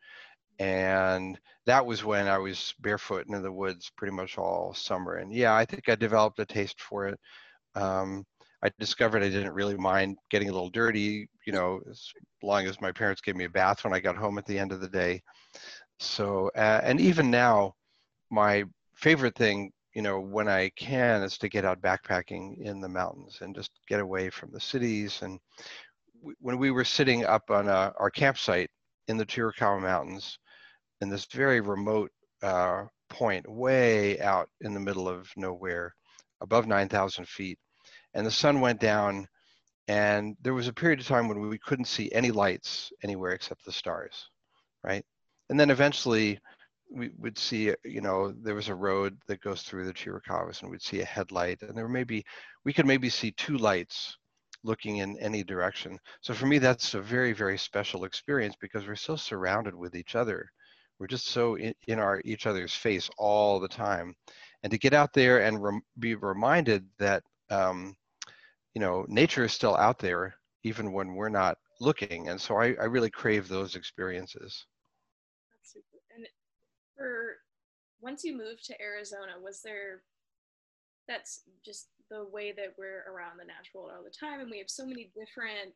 and 0.58 1.38
that 1.66 1.84
was 1.84 2.04
when 2.04 2.28
I 2.28 2.38
was 2.38 2.74
barefoot 2.80 3.26
in 3.28 3.42
the 3.42 3.52
woods 3.52 3.90
pretty 3.96 4.14
much 4.14 4.38
all 4.38 4.72
summer. 4.74 5.16
And 5.16 5.32
yeah, 5.32 5.54
I 5.54 5.64
think 5.64 5.88
I 5.88 5.94
developed 5.94 6.38
a 6.38 6.46
taste 6.46 6.80
for 6.80 7.08
it. 7.08 7.18
Um, 7.74 8.24
I 8.62 8.70
discovered 8.78 9.22
I 9.22 9.28
didn't 9.28 9.52
really 9.52 9.76
mind 9.76 10.16
getting 10.30 10.48
a 10.48 10.52
little 10.52 10.70
dirty, 10.70 11.28
you 11.46 11.52
know, 11.52 11.80
as 11.90 12.10
long 12.42 12.66
as 12.66 12.80
my 12.80 12.90
parents 12.90 13.20
gave 13.20 13.36
me 13.36 13.44
a 13.44 13.50
bath 13.50 13.84
when 13.84 13.92
I 13.92 14.00
got 14.00 14.16
home 14.16 14.38
at 14.38 14.46
the 14.46 14.58
end 14.58 14.72
of 14.72 14.80
the 14.80 14.88
day. 14.88 15.22
So, 15.98 16.50
uh, 16.56 16.80
and 16.82 17.00
even 17.00 17.30
now, 17.30 17.74
my 18.30 18.64
favorite 18.94 19.36
thing, 19.36 19.72
you 19.94 20.02
know, 20.02 20.20
when 20.20 20.48
I 20.48 20.70
can 20.70 21.22
is 21.22 21.38
to 21.38 21.48
get 21.48 21.64
out 21.64 21.82
backpacking 21.82 22.58
in 22.58 22.80
the 22.80 22.88
mountains 22.88 23.38
and 23.40 23.54
just 23.54 23.70
get 23.88 24.00
away 24.00 24.30
from 24.30 24.50
the 24.52 24.60
cities. 24.60 25.20
And 25.22 25.38
when 26.40 26.58
we 26.58 26.70
were 26.70 26.84
sitting 26.84 27.24
up 27.24 27.50
on 27.50 27.68
uh, 27.68 27.92
our 27.98 28.10
campsite 28.10 28.70
in 29.08 29.16
the 29.16 29.26
Chiricahua 29.26 29.80
Mountains, 29.80 30.38
in 31.00 31.08
this 31.08 31.26
very 31.26 31.60
remote 31.60 32.10
uh, 32.42 32.84
point, 33.08 33.48
way 33.48 34.20
out 34.20 34.48
in 34.60 34.74
the 34.74 34.80
middle 34.80 35.08
of 35.08 35.28
nowhere, 35.36 35.94
above 36.40 36.66
9,000 36.66 37.26
feet, 37.28 37.58
and 38.14 38.26
the 38.26 38.30
sun 38.30 38.60
went 38.60 38.80
down 38.80 39.26
and 39.88 40.36
there 40.42 40.54
was 40.54 40.66
a 40.66 40.72
period 40.72 40.98
of 40.98 41.06
time 41.06 41.28
when 41.28 41.40
we 41.48 41.58
couldn't 41.58 41.84
see 41.84 42.10
any 42.10 42.32
lights 42.32 42.90
anywhere 43.04 43.32
except 43.32 43.64
the 43.64 43.72
stars 43.72 44.28
right? 44.86 45.04
And 45.50 45.58
then 45.58 45.70
eventually 45.70 46.38
we 46.90 47.10
would 47.18 47.36
see 47.36 47.74
you 47.84 48.00
know 48.00 48.32
there 48.42 48.54
was 48.54 48.68
a 48.68 48.74
road 48.74 49.18
that 49.26 49.42
goes 49.42 49.62
through 49.62 49.84
the 49.84 49.92
chiricahuas 49.92 50.62
and 50.62 50.70
we'd 50.70 50.80
see 50.80 51.00
a 51.00 51.04
headlight 51.04 51.60
and 51.62 51.76
there 51.76 51.88
maybe 51.88 52.24
we 52.64 52.72
could 52.72 52.86
maybe 52.86 53.10
see 53.10 53.32
two 53.32 53.58
lights 53.58 54.16
looking 54.62 54.98
in 54.98 55.18
any 55.18 55.42
direction. 55.44 55.98
So 56.20 56.32
for 56.32 56.46
me 56.46 56.58
that's 56.58 56.94
a 56.94 57.00
very 57.00 57.32
very 57.32 57.58
special 57.58 58.04
experience 58.04 58.54
because 58.60 58.86
we're 58.86 58.96
so 58.96 59.16
surrounded 59.16 59.74
with 59.74 59.96
each 59.96 60.14
other 60.14 60.48
we're 60.98 61.06
just 61.06 61.28
so 61.28 61.56
in, 61.56 61.74
in 61.88 61.98
our 61.98 62.22
each 62.24 62.46
other's 62.46 62.74
face 62.74 63.10
all 63.18 63.60
the 63.60 63.68
time 63.68 64.14
and 64.62 64.70
to 64.70 64.78
get 64.78 64.94
out 64.94 65.12
there 65.12 65.42
and 65.42 65.62
rem- 65.62 65.82
be 65.98 66.14
reminded 66.14 66.86
that 66.98 67.22
um, 67.50 67.94
you 68.76 68.80
know, 68.80 69.06
nature 69.08 69.44
is 69.44 69.54
still 69.54 69.74
out 69.74 69.98
there 69.98 70.34
even 70.62 70.92
when 70.92 71.14
we're 71.14 71.30
not 71.30 71.56
looking. 71.80 72.28
And 72.28 72.38
so 72.38 72.56
I, 72.56 72.74
I 72.80 72.84
really 72.84 73.08
crave 73.08 73.48
those 73.48 73.74
experiences. 73.74 74.66
And 76.14 76.26
for 76.94 77.36
once 78.02 78.22
you 78.22 78.36
moved 78.36 78.66
to 78.66 78.82
Arizona, 78.82 79.32
was 79.42 79.62
there 79.62 80.02
that's 81.08 81.44
just 81.64 81.88
the 82.10 82.26
way 82.30 82.52
that 82.52 82.74
we're 82.76 83.04
around 83.10 83.38
the 83.38 83.46
natural 83.46 83.84
world 83.84 83.94
all 83.96 84.04
the 84.04 84.10
time 84.10 84.40
and 84.40 84.50
we 84.50 84.58
have 84.58 84.68
so 84.68 84.84
many 84.84 85.10
different 85.16 85.72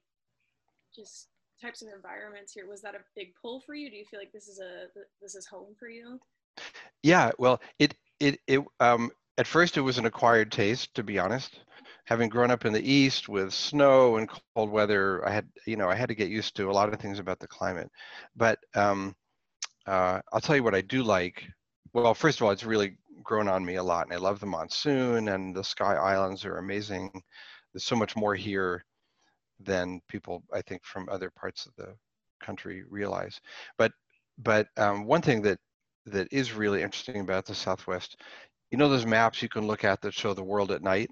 just 0.94 1.28
types 1.60 1.82
of 1.82 1.88
environments 1.94 2.52
here 2.52 2.66
was 2.66 2.80
that 2.80 2.94
a 2.94 2.98
big 3.14 3.32
pull 3.40 3.60
for 3.60 3.74
you 3.74 3.90
do 3.90 3.96
you 3.96 4.04
feel 4.04 4.20
like 4.20 4.32
this 4.32 4.48
is 4.48 4.58
a 4.60 4.86
this 5.20 5.34
is 5.34 5.46
home 5.46 5.74
for 5.78 5.88
you 5.88 6.18
yeah 7.02 7.30
well 7.38 7.60
it 7.78 7.94
it 8.18 8.38
it 8.46 8.60
um 8.80 9.10
at 9.38 9.46
first 9.46 9.76
it 9.76 9.82
was 9.82 9.98
an 9.98 10.06
acquired 10.06 10.50
taste 10.50 10.94
to 10.94 11.02
be 11.02 11.18
honest 11.18 11.60
having 12.10 12.28
grown 12.28 12.50
up 12.50 12.64
in 12.64 12.72
the 12.72 12.92
east 12.92 13.28
with 13.28 13.54
snow 13.54 14.16
and 14.16 14.28
cold 14.54 14.68
weather, 14.68 15.26
I 15.26 15.32
had 15.32 15.48
you 15.64 15.76
know 15.76 15.88
I 15.88 15.94
had 15.94 16.08
to 16.08 16.14
get 16.14 16.28
used 16.28 16.56
to 16.56 16.68
a 16.68 16.72
lot 16.72 16.92
of 16.92 17.00
things 17.00 17.20
about 17.20 17.38
the 17.38 17.46
climate. 17.46 17.88
But 18.36 18.58
um, 18.74 19.14
uh, 19.86 20.20
I'll 20.32 20.40
tell 20.40 20.56
you 20.56 20.64
what 20.64 20.74
I 20.74 20.80
do 20.80 21.02
like. 21.02 21.44
Well, 21.92 22.14
first 22.14 22.40
of 22.40 22.44
all, 22.44 22.50
it's 22.50 22.64
really 22.64 22.96
grown 23.22 23.48
on 23.48 23.64
me 23.64 23.76
a 23.76 23.82
lot, 23.82 24.06
and 24.06 24.12
I 24.12 24.18
love 24.18 24.40
the 24.40 24.46
monsoon 24.46 25.28
and 25.28 25.54
the 25.54 25.64
Sky 25.64 25.94
Islands 25.94 26.44
are 26.44 26.58
amazing. 26.58 27.10
There's 27.72 27.84
so 27.84 27.96
much 27.96 28.16
more 28.16 28.34
here 28.34 28.84
than 29.62 30.00
people 30.08 30.42
I 30.52 30.62
think 30.62 30.84
from 30.84 31.08
other 31.08 31.30
parts 31.30 31.66
of 31.66 31.74
the 31.76 31.94
country 32.42 32.84
realize. 32.88 33.40
But 33.78 33.92
but 34.38 34.68
um, 34.76 35.04
one 35.04 35.22
thing 35.22 35.42
that 35.42 35.58
that 36.06 36.28
is 36.32 36.52
really 36.52 36.82
interesting 36.82 37.20
about 37.20 37.44
the 37.46 37.54
Southwest, 37.54 38.16
you 38.70 38.78
know, 38.78 38.88
those 38.88 39.06
maps 39.06 39.42
you 39.42 39.48
can 39.48 39.66
look 39.66 39.84
at 39.84 40.00
that 40.00 40.14
show 40.14 40.34
the 40.34 40.42
world 40.42 40.70
at 40.70 40.82
night 40.82 41.10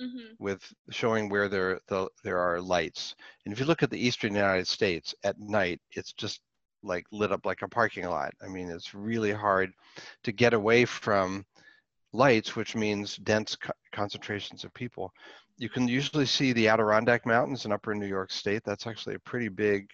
mm-hmm. 0.00 0.32
with 0.38 0.62
showing 0.90 1.28
where 1.28 1.48
there 1.48 1.80
the, 1.88 2.08
there 2.24 2.38
are 2.38 2.60
lights. 2.60 3.14
And 3.44 3.52
if 3.52 3.60
you 3.60 3.66
look 3.66 3.82
at 3.82 3.90
the 3.90 4.06
eastern 4.06 4.34
United 4.34 4.66
States 4.66 5.14
at 5.24 5.38
night, 5.38 5.80
it's 5.92 6.12
just 6.12 6.40
like 6.82 7.04
lit 7.12 7.32
up 7.32 7.44
like 7.44 7.62
a 7.62 7.68
parking 7.68 8.06
lot. 8.06 8.32
I 8.42 8.48
mean, 8.48 8.70
it's 8.70 8.94
really 8.94 9.32
hard 9.32 9.72
to 10.24 10.32
get 10.32 10.54
away 10.54 10.84
from 10.84 11.44
lights, 12.12 12.56
which 12.56 12.74
means 12.74 13.16
dense 13.16 13.56
co- 13.56 13.72
concentrations 13.92 14.64
of 14.64 14.72
people. 14.74 15.12
You 15.60 15.68
can 15.68 15.86
usually 15.86 16.24
see 16.24 16.54
the 16.54 16.68
Adirondack 16.68 17.26
Mountains 17.26 17.66
in 17.66 17.72
upper 17.72 17.94
New 17.94 18.06
York 18.06 18.30
State. 18.32 18.62
That's 18.64 18.86
actually 18.86 19.16
a 19.16 19.18
pretty 19.18 19.48
big 19.48 19.90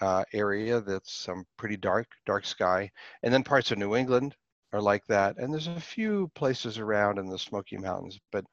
uh, 0.00 0.22
area 0.32 0.80
that's 0.80 1.28
um, 1.28 1.44
pretty 1.56 1.76
dark, 1.76 2.06
dark 2.24 2.46
sky. 2.46 2.88
And 3.24 3.34
then 3.34 3.42
parts 3.42 3.72
of 3.72 3.78
New 3.78 3.96
England 3.96 4.36
are 4.72 4.80
like 4.80 5.04
that. 5.08 5.38
And 5.38 5.52
there's 5.52 5.66
a 5.66 5.80
few 5.80 6.30
places 6.36 6.78
around 6.78 7.18
in 7.18 7.26
the 7.26 7.36
Smoky 7.36 7.78
Mountains, 7.78 8.20
but 8.30 8.44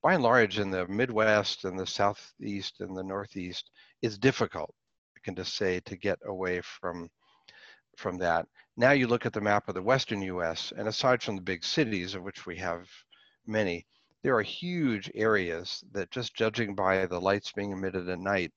by 0.00 0.14
and 0.14 0.22
large 0.22 0.60
in 0.60 0.70
the 0.70 0.86
Midwest 0.86 1.64
and 1.64 1.76
the 1.76 1.88
Southeast 1.88 2.76
and 2.78 2.96
the 2.96 3.02
Northeast, 3.02 3.68
it's 4.00 4.16
difficult, 4.16 4.72
I 5.16 5.20
can 5.24 5.34
just 5.34 5.56
say, 5.56 5.80
to 5.80 5.96
get 5.96 6.20
away 6.24 6.60
from, 6.60 7.08
from 7.96 8.16
that. 8.18 8.46
Now 8.76 8.92
you 8.92 9.08
look 9.08 9.26
at 9.26 9.32
the 9.32 9.40
map 9.40 9.68
of 9.68 9.74
the 9.74 9.82
Western 9.82 10.22
US, 10.22 10.72
and 10.76 10.86
aside 10.86 11.20
from 11.20 11.34
the 11.34 11.42
big 11.42 11.64
cities, 11.64 12.14
of 12.14 12.22
which 12.22 12.46
we 12.46 12.54
have 12.58 12.86
many, 13.44 13.88
there 14.22 14.36
are 14.36 14.42
huge 14.42 15.10
areas 15.14 15.82
that 15.92 16.10
just 16.10 16.34
judging 16.34 16.74
by 16.74 17.06
the 17.06 17.20
lights 17.20 17.52
being 17.52 17.72
emitted 17.72 18.08
at 18.08 18.18
night, 18.18 18.52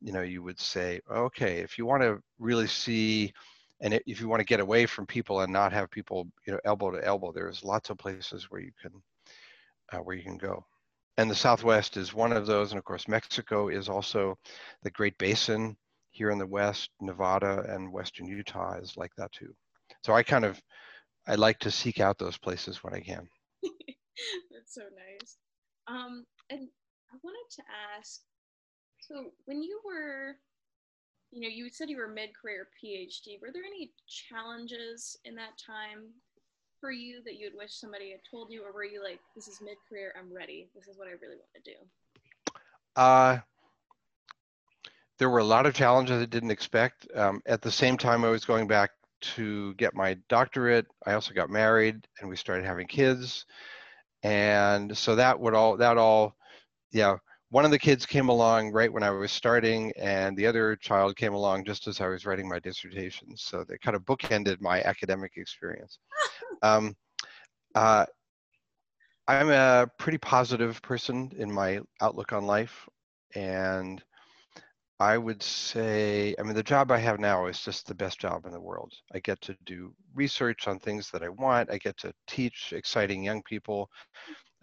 you 0.00 0.12
know, 0.12 0.22
you 0.22 0.42
would 0.42 0.60
say, 0.60 1.00
okay, 1.10 1.58
if 1.58 1.78
you 1.78 1.86
want 1.86 2.02
to 2.02 2.20
really 2.38 2.66
see 2.66 3.32
and 3.80 3.94
if 4.06 4.20
you 4.20 4.28
want 4.28 4.40
to 4.40 4.46
get 4.46 4.60
away 4.60 4.86
from 4.86 5.06
people 5.06 5.40
and 5.40 5.52
not 5.52 5.72
have 5.72 5.90
people 5.90 6.26
you 6.46 6.52
know 6.52 6.60
elbow 6.64 6.90
to 6.90 7.04
elbow 7.04 7.32
there's 7.32 7.64
lots 7.64 7.90
of 7.90 7.98
places 7.98 8.50
where 8.50 8.60
you 8.60 8.72
can 8.80 8.90
uh, 9.92 9.98
where 9.98 10.16
you 10.16 10.22
can 10.22 10.38
go. 10.38 10.64
And 11.18 11.30
the 11.30 11.34
southwest 11.34 11.96
is 11.96 12.12
one 12.12 12.32
of 12.32 12.46
those 12.46 12.72
and 12.72 12.78
of 12.78 12.84
course 12.84 13.08
mexico 13.08 13.68
is 13.68 13.88
also 13.88 14.38
the 14.82 14.90
great 14.90 15.16
basin 15.18 15.76
here 16.10 16.30
in 16.30 16.38
the 16.38 16.46
west 16.46 16.90
nevada 17.00 17.64
and 17.68 17.92
western 17.92 18.26
utah 18.26 18.78
is 18.78 18.96
like 18.96 19.14
that 19.16 19.32
too. 19.32 19.54
So 20.04 20.12
i 20.12 20.22
kind 20.22 20.44
of 20.44 20.60
i 21.26 21.34
like 21.34 21.58
to 21.60 21.70
seek 21.70 22.00
out 22.00 22.18
those 22.18 22.38
places 22.38 22.82
when 22.82 22.94
i 22.94 23.00
can 23.00 23.28
that's 24.50 24.74
so 24.74 24.82
nice 24.82 25.36
Um, 25.86 26.24
and 26.50 26.68
I 27.12 27.16
wanted 27.22 27.48
to 27.56 27.62
ask, 27.96 28.20
so 29.00 29.30
when 29.44 29.62
you 29.62 29.80
were, 29.84 30.36
you 31.30 31.40
know, 31.40 31.48
you 31.48 31.68
said 31.70 31.88
you 31.88 31.98
were 31.98 32.08
mid-career 32.08 32.68
PhD. 32.82 33.40
Were 33.40 33.52
there 33.52 33.62
any 33.64 33.92
challenges 34.08 35.16
in 35.24 35.34
that 35.36 35.58
time 35.64 36.10
for 36.80 36.90
you 36.90 37.22
that 37.24 37.36
you'd 37.36 37.54
wish 37.56 37.74
somebody 37.74 38.10
had 38.10 38.20
told 38.28 38.50
you, 38.50 38.64
or 38.64 38.72
were 38.72 38.84
you 38.84 39.02
like, 39.02 39.20
this 39.34 39.48
is 39.48 39.60
mid-career, 39.62 40.12
I'm 40.18 40.34
ready. 40.34 40.68
This 40.74 40.88
is 40.88 40.98
what 40.98 41.08
I 41.08 41.12
really 41.22 41.36
want 41.36 41.64
to 41.64 41.70
do? 41.70 41.76
Uh, 42.96 43.38
there 45.18 45.30
were 45.30 45.38
a 45.38 45.44
lot 45.44 45.66
of 45.66 45.74
challenges 45.74 46.20
I 46.20 46.26
didn't 46.26 46.50
expect. 46.50 47.06
Um, 47.14 47.40
at 47.46 47.62
the 47.62 47.70
same 47.70 47.96
time, 47.96 48.24
I 48.24 48.28
was 48.28 48.44
going 48.44 48.66
back 48.66 48.90
to 49.20 49.74
get 49.74 49.94
my 49.94 50.16
doctorate. 50.28 50.86
I 51.06 51.14
also 51.14 51.32
got 51.32 51.50
married, 51.50 52.06
and 52.20 52.28
we 52.28 52.36
started 52.36 52.66
having 52.66 52.86
kids, 52.86 53.46
and 54.22 54.96
so 54.96 55.14
that 55.16 55.38
would 55.38 55.54
all 55.54 55.76
that 55.76 55.98
all, 55.98 56.36
yeah. 56.92 57.16
One 57.50 57.64
of 57.64 57.70
the 57.70 57.78
kids 57.78 58.04
came 58.04 58.28
along 58.28 58.72
right 58.72 58.92
when 58.92 59.04
I 59.04 59.10
was 59.10 59.30
starting, 59.30 59.92
and 59.96 60.36
the 60.36 60.46
other 60.46 60.74
child 60.76 61.16
came 61.16 61.32
along 61.32 61.64
just 61.64 61.86
as 61.86 62.00
I 62.00 62.08
was 62.08 62.26
writing 62.26 62.48
my 62.48 62.58
dissertation. 62.58 63.36
So 63.36 63.64
they 63.64 63.78
kind 63.78 63.94
of 63.94 64.02
bookended 64.02 64.60
my 64.60 64.82
academic 64.82 65.32
experience. 65.36 65.98
Um, 66.62 66.96
uh, 67.74 68.06
I'm 69.28 69.50
a 69.50 69.86
pretty 69.98 70.16
positive 70.18 70.80
person 70.80 71.30
in 71.36 71.52
my 71.52 71.80
outlook 72.00 72.32
on 72.32 72.46
life, 72.46 72.88
and 73.34 74.02
I 74.98 75.18
would 75.18 75.42
say, 75.42 76.34
I 76.38 76.42
mean, 76.42 76.54
the 76.54 76.62
job 76.62 76.90
I 76.90 76.98
have 76.98 77.20
now 77.20 77.46
is 77.46 77.60
just 77.60 77.86
the 77.86 77.94
best 77.94 78.18
job 78.18 78.46
in 78.46 78.52
the 78.52 78.60
world. 78.60 78.94
I 79.12 79.18
get 79.18 79.38
to 79.42 79.56
do 79.66 79.94
research 80.14 80.66
on 80.68 80.78
things 80.78 81.10
that 81.10 81.22
I 81.22 81.28
want. 81.28 81.70
I 81.70 81.76
get 81.76 81.98
to 81.98 82.14
teach 82.26 82.72
exciting 82.72 83.22
young 83.22 83.42
people. 83.42 83.90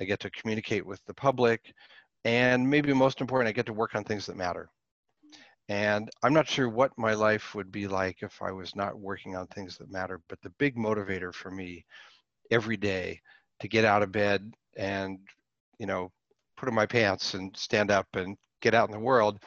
I 0.01 0.05
get 0.05 0.19
to 0.21 0.31
communicate 0.31 0.85
with 0.85 1.01
the 1.05 1.13
public. 1.13 1.71
And 2.25 2.67
maybe 2.67 2.93
most 2.93 3.21
important, 3.21 3.49
I 3.49 3.51
get 3.51 3.67
to 3.67 3.73
work 3.73 3.93
on 3.93 4.03
things 4.03 4.25
that 4.25 4.35
matter. 4.35 4.69
And 5.69 6.09
I'm 6.23 6.33
not 6.33 6.47
sure 6.47 6.67
what 6.67 6.97
my 6.97 7.13
life 7.13 7.53
would 7.53 7.71
be 7.71 7.87
like 7.87 8.23
if 8.23 8.41
I 8.41 8.51
was 8.51 8.75
not 8.75 8.99
working 8.99 9.35
on 9.35 9.45
things 9.47 9.77
that 9.77 9.91
matter. 9.91 10.19
But 10.29 10.41
the 10.41 10.51
big 10.57 10.75
motivator 10.75 11.31
for 11.31 11.51
me 11.51 11.85
every 12.49 12.77
day 12.77 13.21
to 13.59 13.67
get 13.67 13.85
out 13.85 14.01
of 14.01 14.11
bed 14.11 14.51
and, 14.75 15.19
you 15.77 15.85
know, 15.85 16.11
put 16.57 16.69
on 16.69 16.75
my 16.75 16.87
pants 16.87 17.35
and 17.35 17.55
stand 17.55 17.91
up 17.91 18.07
and 18.15 18.35
get 18.61 18.73
out 18.73 18.89
in 18.89 18.93
the 18.93 18.99
world 18.99 19.39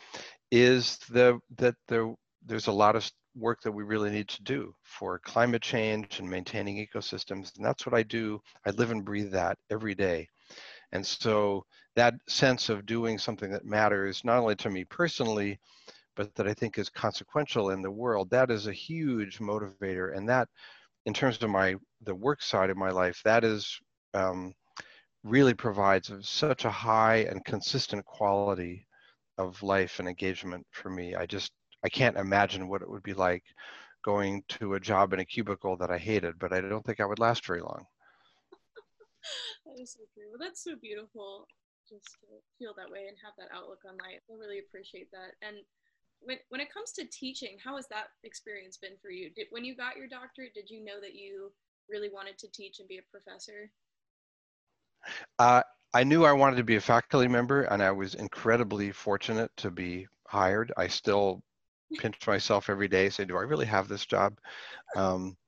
is 0.51 0.99
the 1.11 1.39
that 1.59 1.75
there 1.89 2.15
there's 2.45 2.69
a 2.69 2.73
lot 2.73 2.97
of 2.97 3.11
work 3.35 3.61
that 3.63 3.73
we 3.73 3.83
really 3.83 4.11
need 4.11 4.29
to 4.29 4.43
do 4.43 4.75
for 4.83 5.19
climate 5.19 5.63
change 5.63 6.21
and 6.21 6.31
maintaining 6.31 6.77
ecosystems 6.77 7.57
and 7.57 7.67
that's 7.67 7.85
what 7.85 7.95
i 7.95 8.03
do. 8.03 8.41
I 8.65 8.71
live 8.71 8.91
and 8.91 9.05
breathe 9.05 9.33
that 9.33 9.59
every 9.71 9.95
day. 9.95 10.29
And 10.93 11.05
so 11.05 11.65
that 11.97 12.15
sense 12.29 12.69
of 12.69 12.87
doing 12.87 13.19
something 13.19 13.51
that 13.51 13.65
matters 13.65 14.25
not 14.25 14.39
only 14.39 14.57
to 14.57 14.71
me 14.71 14.85
personally 14.85 15.59
but 16.15 16.35
that 16.37 16.49
i 16.49 16.55
think 16.55 16.79
is 16.79 16.89
consequential 16.89 17.71
in 17.71 17.83
the 17.83 17.91
world 17.91 18.31
that 18.31 18.51
is 18.51 18.67
a 18.67 18.73
huge 18.73 19.39
motivator. 19.39 20.17
And 20.17 20.29
that 20.29 20.49
in 21.07 21.13
terms 21.13 21.43
of 21.43 21.51
my 21.51 21.75
the 22.03 22.15
work 22.15 22.41
side 22.43 22.71
of 22.71 22.77
my 22.77 22.91
life 22.91 23.21
that 23.25 23.45
is 23.45 23.79
um, 24.15 24.55
really 25.25 25.55
provides 25.55 26.11
such 26.23 26.65
a 26.65 26.71
high 26.71 27.27
and 27.29 27.45
consistent 27.45 28.05
quality 28.07 28.87
of 29.39 29.63
life 29.63 29.99
and 29.99 30.09
engagement 30.09 30.67
for 30.73 30.91
me. 30.91 31.15
I 31.15 31.27
just 31.27 31.53
I 31.85 31.89
can't 31.89 32.17
imagine 32.17 32.69
what 32.69 32.83
it 32.83 32.91
would 32.91 33.03
be 33.03 33.15
like 33.15 33.45
going 34.05 34.43
to 34.49 34.75
a 34.75 34.81
job 34.81 35.13
in 35.13 35.21
a 35.21 35.25
cubicle 35.25 35.77
that 35.77 35.91
I 35.91 35.99
hated, 35.99 36.39
but 36.39 36.53
I 36.53 36.61
don't 36.61 36.85
think 36.85 37.01
I 37.01 37.07
would 37.07 37.19
last 37.19 37.45
very 37.45 37.61
long. 37.61 37.85
that 39.67 39.81
is 39.81 39.93
so 39.93 40.01
true. 40.15 40.31
Well, 40.31 40.39
that's 40.41 40.63
so 40.63 40.77
beautiful 40.81 41.47
just 41.89 42.19
to 42.21 42.27
feel 42.59 42.75
that 42.77 42.91
way 42.91 43.07
and 43.09 43.17
have 43.23 43.35
that 43.39 43.55
outlook 43.55 43.81
on 43.87 43.99
life. 43.99 44.23
I 44.31 44.35
really 44.35 44.59
appreciate 44.59 45.11
that. 45.13 45.35
And 45.43 45.57
when, 46.21 46.39
when 46.49 46.61
it 46.61 46.73
comes 46.73 46.93
to 46.93 47.05
teaching, 47.07 47.59
how 47.63 47.77
has 47.77 47.87
that 47.89 48.09
experience 48.25 48.77
been 48.77 48.99
for 49.03 49.11
you? 49.11 49.31
Did, 49.35 49.47
when 49.51 49.65
you 49.65 49.77
got 49.77 49.97
your 49.97 50.09
doctorate, 50.09 50.55
did 50.55 50.71
you 50.71 50.85
know 50.85 51.01
that 51.01 51.15
you 51.15 51.53
really 51.89 52.11
wanted 52.13 52.39
to 52.39 52.51
teach 52.51 52.81
and 52.81 52.89
be 52.89 52.99
a 52.99 53.11
professor? 53.11 53.71
Uh, 55.39 55.63
I 55.97 56.05
knew 56.05 56.27
I 56.27 56.33
wanted 56.33 56.57
to 56.57 56.63
be 56.63 56.77
a 56.77 56.81
faculty 56.81 57.27
member, 57.27 57.63
and 57.63 57.83
I 57.83 57.91
was 57.91 58.15
incredibly 58.15 58.93
fortunate 58.93 59.51
to 59.57 59.71
be 59.71 60.07
hired. 60.27 60.71
I 60.77 60.89
still 60.89 61.43
pinch 61.99 62.27
myself 62.27 62.69
every 62.69 62.87
day, 62.87 63.09
say, 63.09 63.25
"Do 63.25 63.39
I 63.39 63.45
really 63.45 63.65
have 63.65 63.89
this 63.89 64.05
job?" 64.05 64.39
Um, 64.95 65.39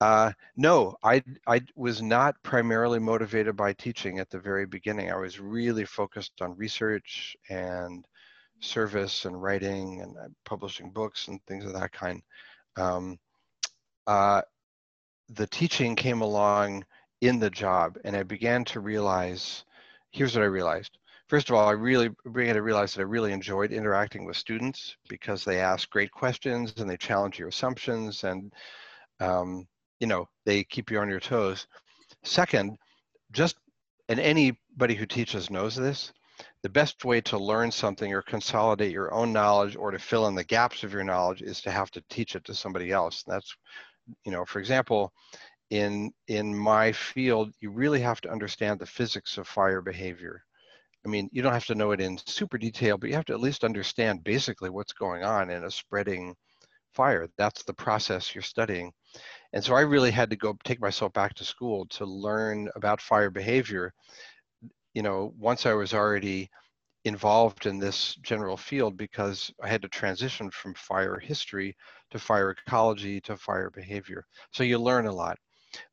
uh, 0.00 0.32
no, 0.56 0.96
I 1.02 1.22
I 1.46 1.60
was 1.76 2.00
not 2.00 2.42
primarily 2.42 3.00
motivated 3.00 3.54
by 3.54 3.74
teaching 3.74 4.18
at 4.18 4.30
the 4.30 4.38
very 4.38 4.64
beginning. 4.64 5.10
I 5.10 5.16
was 5.16 5.38
really 5.38 5.84
focused 5.84 6.40
on 6.40 6.56
research 6.56 7.36
and 7.50 8.06
service 8.60 9.26
and 9.26 9.42
writing 9.42 10.00
and 10.00 10.16
uh, 10.16 10.28
publishing 10.46 10.90
books 10.90 11.28
and 11.28 11.38
things 11.44 11.66
of 11.66 11.74
that 11.74 11.92
kind. 11.92 12.22
Um, 12.76 13.18
uh, 14.06 14.40
the 15.28 15.48
teaching 15.48 15.96
came 15.96 16.22
along 16.22 16.86
in 17.20 17.38
the 17.38 17.50
job, 17.50 17.98
and 18.04 18.16
I 18.16 18.22
began 18.22 18.64
to 18.66 18.80
realize 18.80 19.66
here's 20.12 20.34
what 20.34 20.42
I 20.42 20.46
realized. 20.46 20.98
First 21.28 21.48
of 21.48 21.56
all, 21.56 21.68
I 21.68 21.72
really 21.72 22.10
began 22.32 22.54
to 22.54 22.62
realize 22.62 22.94
that 22.94 23.00
I 23.00 23.04
really 23.04 23.32
enjoyed 23.32 23.72
interacting 23.72 24.24
with 24.24 24.36
students 24.36 24.96
because 25.08 25.44
they 25.44 25.60
ask 25.60 25.88
great 25.90 26.10
questions 26.10 26.74
and 26.76 26.88
they 26.88 26.96
challenge 26.96 27.38
your 27.38 27.48
assumptions 27.48 28.24
and 28.24 28.52
um, 29.20 29.66
you 29.98 30.06
know 30.06 30.28
they 30.44 30.64
keep 30.64 30.90
you 30.90 30.98
on 30.98 31.08
your 31.08 31.20
toes. 31.20 31.66
Second, 32.22 32.76
just 33.32 33.56
and 34.08 34.20
anybody 34.20 34.94
who 34.94 35.06
teaches 35.06 35.50
knows 35.50 35.74
this. 35.74 36.12
The 36.62 36.68
best 36.68 37.04
way 37.04 37.20
to 37.22 37.38
learn 37.38 37.70
something 37.70 38.12
or 38.12 38.22
consolidate 38.22 38.92
your 38.92 39.12
own 39.14 39.32
knowledge 39.32 39.76
or 39.76 39.90
to 39.90 39.98
fill 39.98 40.26
in 40.26 40.34
the 40.34 40.44
gaps 40.44 40.82
of 40.82 40.92
your 40.92 41.04
knowledge 41.04 41.40
is 41.40 41.60
to 41.62 41.70
have 41.70 41.90
to 41.92 42.02
teach 42.10 42.34
it 42.36 42.44
to 42.44 42.54
somebody 42.54 42.90
else. 42.90 43.22
That's, 43.26 43.54
you 44.24 44.32
know, 44.32 44.44
for 44.44 44.58
example, 44.58 45.12
in 45.72 46.12
in 46.28 46.54
my 46.54 46.92
field, 46.92 47.50
you 47.60 47.70
really 47.70 48.00
have 48.00 48.20
to 48.20 48.30
understand 48.30 48.78
the 48.78 48.84
physics 48.86 49.38
of 49.38 49.48
fire 49.48 49.80
behavior. 49.80 50.44
I 51.06 51.08
mean, 51.08 51.30
you 51.32 51.40
don't 51.40 51.54
have 51.54 51.64
to 51.66 51.74
know 51.74 51.92
it 51.92 52.00
in 52.00 52.18
super 52.26 52.58
detail, 52.58 52.98
but 52.98 53.08
you 53.08 53.16
have 53.16 53.24
to 53.26 53.32
at 53.32 53.40
least 53.40 53.64
understand 53.64 54.22
basically 54.22 54.68
what's 54.68 54.92
going 54.92 55.24
on 55.24 55.48
in 55.48 55.64
a 55.64 55.70
spreading 55.70 56.36
fire. 56.92 57.26
That's 57.38 57.62
the 57.62 57.72
process 57.72 58.34
you're 58.34 58.42
studying. 58.42 58.92
And 59.54 59.64
so 59.64 59.74
I 59.74 59.80
really 59.80 60.10
had 60.10 60.28
to 60.28 60.36
go 60.36 60.58
take 60.62 60.78
myself 60.78 61.14
back 61.14 61.32
to 61.36 61.44
school 61.44 61.86
to 61.86 62.04
learn 62.04 62.68
about 62.76 63.00
fire 63.00 63.30
behavior. 63.30 63.94
You 64.92 65.02
know, 65.02 65.32
once 65.38 65.64
I 65.64 65.72
was 65.72 65.94
already 65.94 66.50
involved 67.06 67.64
in 67.64 67.78
this 67.78 68.14
general 68.16 68.58
field 68.58 68.98
because 68.98 69.50
I 69.62 69.68
had 69.68 69.80
to 69.82 69.88
transition 69.88 70.50
from 70.50 70.74
fire 70.74 71.18
history 71.18 71.74
to 72.10 72.18
fire 72.18 72.50
ecology 72.50 73.22
to 73.22 73.38
fire 73.38 73.70
behavior. 73.70 74.26
So 74.52 74.64
you 74.64 74.78
learn 74.78 75.06
a 75.06 75.12
lot. 75.12 75.38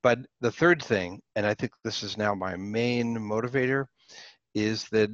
But 0.03 0.19
the 0.41 0.51
third 0.51 0.83
thing, 0.83 1.21
and 1.35 1.45
I 1.45 1.53
think 1.53 1.71
this 1.83 2.03
is 2.03 2.17
now 2.17 2.35
my 2.35 2.55
main 2.55 3.15
motivator, 3.17 3.85
is 4.53 4.87
that, 4.89 5.09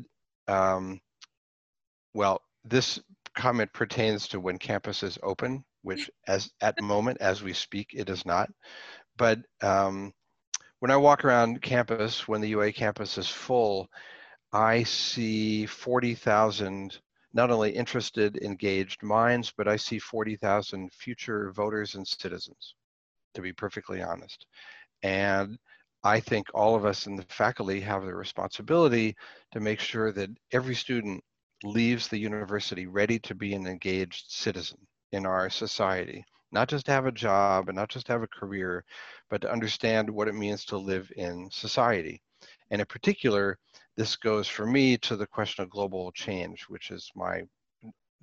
um, 0.48 1.00
well, 2.14 2.42
this 2.64 3.00
comment 3.36 3.72
pertains 3.74 4.28
to 4.30 4.40
when 4.40 4.58
campus 4.58 5.04
is 5.04 5.20
open, 5.24 5.64
which 5.82 6.10
as 6.28 6.52
at 6.62 6.76
the 6.78 6.84
moment, 6.84 7.20
as 7.22 7.44
we 7.44 7.54
speak, 7.54 7.90
it 7.94 8.10
is 8.10 8.26
not. 8.26 8.50
But 9.18 9.40
um, 9.62 10.14
when 10.80 10.92
I 10.92 10.98
walk 10.98 11.26
around 11.26 11.62
campus, 11.62 12.28
when 12.28 12.42
the 12.42 12.50
UA 12.50 12.74
campus 12.74 13.18
is 13.18 13.30
full, 13.30 13.88
I 14.54 14.84
see 14.84 15.66
40,000 15.66 17.00
not 17.34 17.52
only 17.52 17.72
interested, 17.72 18.38
engaged 18.38 19.04
minds, 19.04 19.52
but 19.58 19.68
I 19.68 19.76
see 19.76 20.00
40,000 20.00 20.92
future 20.94 21.52
voters 21.52 21.96
and 21.96 22.08
citizens 22.08 22.76
to 23.36 23.42
be 23.42 23.54
perfectly 23.54 24.02
honest. 24.02 24.46
And 25.04 25.58
I 26.04 26.20
think 26.20 26.48
all 26.54 26.76
of 26.76 26.86
us 26.86 27.08
in 27.08 27.16
the 27.16 27.26
faculty 27.30 27.80
have 27.82 28.06
the 28.06 28.14
responsibility 28.14 29.16
to 29.52 29.60
make 29.60 29.80
sure 29.80 30.12
that 30.12 30.30
every 30.52 30.76
student 30.76 31.24
leaves 31.64 32.08
the 32.08 32.18
university 32.18 32.86
ready 32.86 33.20
to 33.20 33.34
be 33.34 33.54
an 33.54 33.66
engaged 33.66 34.26
citizen 34.30 34.78
in 35.12 35.26
our 35.26 35.50
society, 35.50 36.24
not 36.52 36.68
just 36.68 36.86
to 36.86 36.92
have 36.92 37.06
a 37.06 37.12
job 37.12 37.70
and 37.70 37.76
not 37.76 37.90
just 37.90 38.06
to 38.08 38.12
have 38.12 38.24
a 38.24 38.28
career, 38.28 38.84
but 39.30 39.42
to 39.42 39.52
understand 39.52 40.10
what 40.10 40.28
it 40.28 40.36
means 40.36 40.66
to 40.66 40.78
live 40.78 41.12
in 41.16 41.50
society. 41.52 42.22
And 42.72 42.82
in 42.82 42.88
particular, 42.88 43.58
this 43.98 44.16
goes 44.16 44.48
for 44.48 44.66
me 44.66 44.98
to 45.00 45.16
the 45.16 45.28
question 45.28 45.64
of 45.64 45.70
global 45.70 46.12
change, 46.12 46.64
which 46.64 46.92
is 46.92 47.10
my 47.16 47.44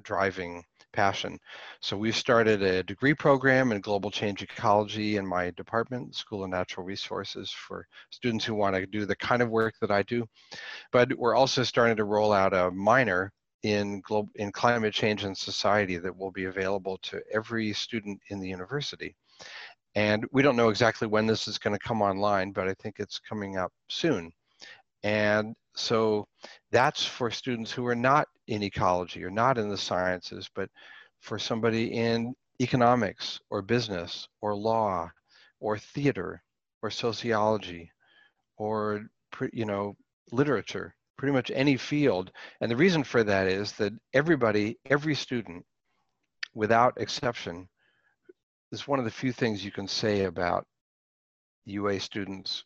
driving 0.03 0.62
passion. 0.92 1.38
So 1.81 1.96
we've 1.96 2.16
started 2.16 2.62
a 2.62 2.83
degree 2.83 3.14
program 3.14 3.72
in 3.72 3.81
global 3.81 4.11
change 4.11 4.42
ecology 4.42 5.16
in 5.16 5.26
my 5.26 5.50
department, 5.50 6.14
School 6.14 6.44
of 6.44 6.50
Natural 6.50 6.87
Resources, 6.87 7.50
for 7.50 7.87
students 8.11 8.44
who 8.44 8.55
want 8.55 8.76
to 8.76 8.87
do 8.87 9.07
the 9.07 9.16
kind 9.16 9.42
of 9.42 9.50
work 9.50 9.74
that 9.81 9.90
I 9.90 10.02
do. 10.02 10.26
But 10.92 11.16
we're 11.16 11.35
also 11.35 11.62
starting 11.62 11.96
to 11.96 12.05
roll 12.05 12.33
out 12.33 12.55
a 12.55 12.70
minor 12.70 13.33
in 13.62 14.00
global 14.00 14.31
in 14.37 14.50
climate 14.50 14.92
change 14.92 15.24
and 15.24 15.37
society 15.37 15.96
that 15.96 16.16
will 16.16 16.33
be 16.33 16.44
available 16.46 16.98
to 17.02 17.20
every 17.33 17.72
student 17.72 18.20
in 18.28 18.40
the 18.40 18.48
university. 18.48 19.14
And 19.94 20.26
we 20.33 20.42
don't 20.42 20.57
know 20.57 20.68
exactly 20.68 21.07
when 21.07 21.26
this 21.26 21.46
is 21.46 21.59
going 21.59 21.74
to 21.76 21.87
come 21.87 22.02
online, 22.02 22.52
but 22.52 22.68
I 22.68 22.74
think 22.74 22.96
it's 22.98 23.18
coming 23.18 23.57
up 23.57 23.72
soon. 23.88 24.33
And 25.02 25.55
so 25.74 26.26
that's 26.70 27.04
for 27.04 27.30
students 27.30 27.72
who 27.72 27.87
are 27.87 27.94
not 27.94 28.28
in 28.48 28.62
ecology 28.62 29.24
or 29.24 29.30
not 29.30 29.58
in 29.58 29.68
the 29.68 29.78
sciences, 29.78 30.50
but 30.54 30.68
for 31.20 31.38
somebody 31.38 31.92
in 31.92 32.35
economics 32.61 33.40
or 33.50 33.62
business 33.62 34.28
or 34.40 34.54
law 34.54 35.11
or 35.61 35.78
theater 35.78 36.42
or 36.82 36.90
sociology 36.90 37.90
or 38.58 39.06
you 39.52 39.64
know 39.64 39.96
literature 40.30 40.94
pretty 41.16 41.32
much 41.32 41.50
any 41.54 41.76
field. 41.76 42.32
And 42.61 42.70
the 42.70 42.76
reason 42.76 43.04
for 43.04 43.22
that 43.24 43.46
is 43.46 43.72
that 43.72 43.92
everybody 44.12 44.78
every 44.87 45.14
student 45.14 45.64
without 46.54 46.94
exception 47.00 47.68
is 48.72 48.88
one 48.88 48.98
of 48.98 49.04
the 49.04 49.11
few 49.11 49.32
things 49.32 49.64
you 49.64 49.70
can 49.70 49.88
say 49.88 50.24
about 50.24 50.66
UA 51.64 52.00
students 52.00 52.64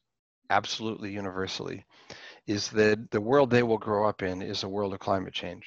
absolutely 0.50 1.12
universally 1.12 1.84
is 2.46 2.70
that 2.70 3.10
the 3.10 3.20
world 3.20 3.50
they 3.50 3.62
will 3.62 3.78
grow 3.78 4.08
up 4.08 4.22
in 4.22 4.42
is 4.42 4.62
a 4.62 4.68
world 4.68 4.94
of 4.94 5.00
climate 5.00 5.34
change. 5.34 5.66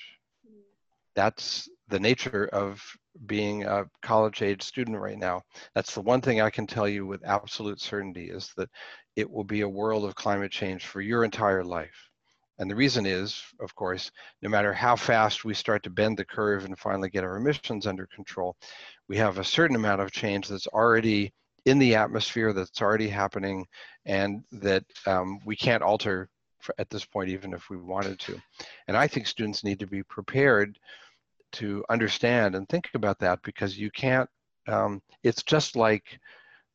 That's 1.15 1.67
the 1.89 1.99
nature 1.99 2.49
of 2.53 2.81
being 3.25 3.65
a 3.65 3.85
college 4.01 4.41
age 4.41 4.63
student 4.63 4.97
right 4.97 5.17
now. 5.17 5.41
That's 5.75 5.93
the 5.93 6.01
one 6.01 6.21
thing 6.21 6.39
I 6.39 6.49
can 6.49 6.67
tell 6.67 6.87
you 6.87 7.05
with 7.05 7.25
absolute 7.25 7.81
certainty 7.81 8.29
is 8.29 8.53
that 8.55 8.69
it 9.15 9.29
will 9.29 9.43
be 9.43 9.61
a 9.61 9.69
world 9.69 10.05
of 10.05 10.15
climate 10.15 10.51
change 10.51 10.85
for 10.85 11.01
your 11.01 11.23
entire 11.23 11.63
life. 11.63 12.09
And 12.59 12.69
the 12.69 12.75
reason 12.75 13.05
is, 13.05 13.41
of 13.61 13.73
course, 13.75 14.11
no 14.41 14.49
matter 14.49 14.73
how 14.73 14.95
fast 14.95 15.45
we 15.45 15.53
start 15.53 15.81
to 15.83 15.89
bend 15.89 16.17
the 16.17 16.25
curve 16.25 16.65
and 16.65 16.77
finally 16.77 17.09
get 17.09 17.23
our 17.23 17.37
emissions 17.37 17.87
under 17.87 18.05
control, 18.13 18.55
we 19.07 19.17
have 19.17 19.37
a 19.37 19.43
certain 19.43 19.77
amount 19.77 20.01
of 20.01 20.11
change 20.11 20.47
that's 20.47 20.67
already 20.67 21.33
in 21.65 21.79
the 21.79 21.95
atmosphere, 21.95 22.53
that's 22.53 22.81
already 22.81 23.07
happening, 23.07 23.65
and 24.05 24.43
that 24.51 24.83
um, 25.05 25.39
we 25.45 25.55
can't 25.55 25.83
alter 25.83 26.29
at 26.77 26.89
this 26.89 27.05
point, 27.05 27.29
even 27.29 27.53
if 27.53 27.69
we 27.69 27.77
wanted 27.77 28.19
to. 28.19 28.39
And 28.87 28.97
I 28.97 29.07
think 29.07 29.27
students 29.27 29.63
need 29.63 29.79
to 29.79 29.87
be 29.87 30.03
prepared 30.03 30.77
to 31.53 31.83
understand 31.89 32.55
and 32.55 32.67
think 32.67 32.89
about 32.93 33.19
that 33.19 33.39
because 33.43 33.77
you 33.77 33.89
can't, 33.91 34.29
um, 34.67 35.01
it's 35.23 35.43
just 35.43 35.75
like 35.75 36.19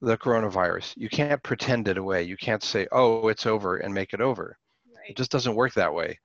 the 0.01 0.19
coronavirus. 0.19 0.95
You 0.97 1.09
can't 1.09 1.43
pretend 1.43 1.89
it 1.89 1.99
away. 1.99 2.23
You 2.25 2.37
can't 2.37 2.63
say, 2.63 2.87
oh, 2.93 3.29
it's 3.29 3.47
over 3.47 3.79
and 3.79 3.95
make 3.95 4.13
it 4.13 4.21
over. 4.21 4.57
Right. 4.95 5.11
It 5.11 5.17
just 5.17 5.31
doesn't 5.31 5.55
work 5.55 5.75
that 5.75 5.95
way. 5.95 6.19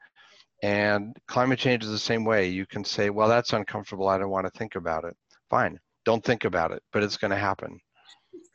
And 0.62 1.16
climate 1.28 1.60
change 1.60 1.84
is 1.84 1.92
the 1.92 1.98
same 1.98 2.26
way. 2.26 2.50
You 2.50 2.66
can 2.66 2.84
say, 2.84 3.10
well, 3.10 3.30
that's 3.30 3.54
uncomfortable. 3.54 4.10
I 4.10 4.18
don't 4.18 4.30
want 4.30 4.46
to 4.46 4.58
think 4.58 4.76
about 4.76 5.06
it. 5.06 5.16
Fine. 5.50 5.80
Don't 6.06 6.24
think 6.24 6.44
about 6.46 6.72
it, 6.72 6.84
but 6.92 7.04
it's 7.04 7.18
going 7.18 7.32
to 7.32 7.38
happen. 7.38 7.80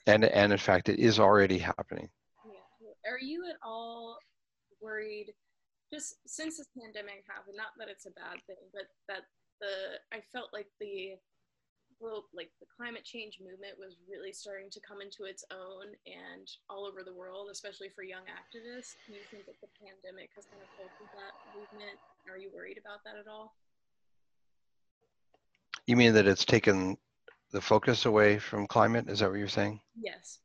And, 0.06 0.24
and 0.24 0.52
in 0.52 0.58
fact, 0.58 0.88
it 0.88 0.98
is 0.98 1.18
already 1.18 1.58
happening. 1.58 2.10
Yeah. 2.44 3.10
Are 3.10 3.18
you 3.18 3.46
at 3.48 3.56
all 3.62 4.18
worried 4.84 5.32
just 5.92 6.20
since 6.28 6.58
this 6.60 6.68
pandemic 6.76 7.24
happened 7.24 7.56
not 7.56 7.72
that 7.80 7.88
it's 7.88 8.04
a 8.04 8.12
bad 8.12 8.36
thing 8.46 8.60
but 8.72 8.92
that 9.08 9.24
the 9.60 9.96
i 10.12 10.20
felt 10.32 10.52
like 10.52 10.68
the 10.80 11.16
well, 12.00 12.24
like 12.34 12.50
the 12.60 12.66
climate 12.68 13.04
change 13.04 13.38
movement 13.40 13.78
was 13.78 13.96
really 14.10 14.32
starting 14.32 14.68
to 14.70 14.80
come 14.80 15.00
into 15.00 15.24
its 15.24 15.44
own 15.50 15.94
and 16.06 16.50
all 16.68 16.84
over 16.84 17.02
the 17.02 17.14
world 17.14 17.48
especially 17.50 17.88
for 17.88 18.02
young 18.02 18.26
activists. 18.28 18.94
Do 19.06 19.14
you 19.14 19.24
think 19.30 19.46
that 19.46 19.60
the 19.60 19.68
pandemic 19.78 20.30
has 20.36 20.44
kind 20.44 20.60
of 20.60 20.68
halted 20.76 21.08
that 21.14 21.34
movement? 21.56 21.96
Are 22.30 22.38
you 22.38 22.50
worried 22.54 22.78
about 22.78 23.04
that 23.04 23.16
at 23.16 23.26
all? 23.26 23.54
You 25.86 25.96
mean 25.96 26.14
that 26.14 26.26
it's 26.26 26.44
taken 26.44 26.96
the 27.52 27.60
focus 27.60 28.06
away 28.06 28.38
from 28.38 28.66
climate? 28.66 29.08
Is 29.08 29.20
that 29.20 29.30
what 29.30 29.38
you're 29.38 29.48
saying? 29.48 29.80
Yes 29.96 30.40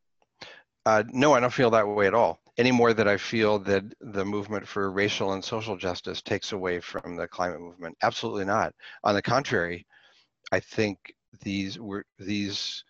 uh, 0.86 1.02
no, 1.12 1.34
I 1.34 1.40
don't 1.40 1.52
feel 1.52 1.70
that 1.70 1.86
way 1.86 2.06
at 2.06 2.14
all. 2.14 2.38
Any 2.58 2.72
more 2.72 2.92
that 2.92 3.08
I 3.08 3.16
feel 3.16 3.58
that 3.60 3.84
the 4.00 4.24
movement 4.24 4.66
for 4.66 4.90
racial 4.90 5.32
and 5.32 5.44
social 5.44 5.76
justice 5.76 6.20
takes 6.22 6.52
away 6.52 6.80
from 6.80 7.16
the 7.16 7.28
climate 7.28 7.60
movement. 7.60 7.96
Absolutely 8.02 8.44
not. 8.44 8.74
On 9.04 9.14
the 9.14 9.22
contrary, 9.22 9.86
I 10.52 10.60
think 10.60 11.14
these 11.42 11.78
were 11.78 12.04
these 12.18 12.84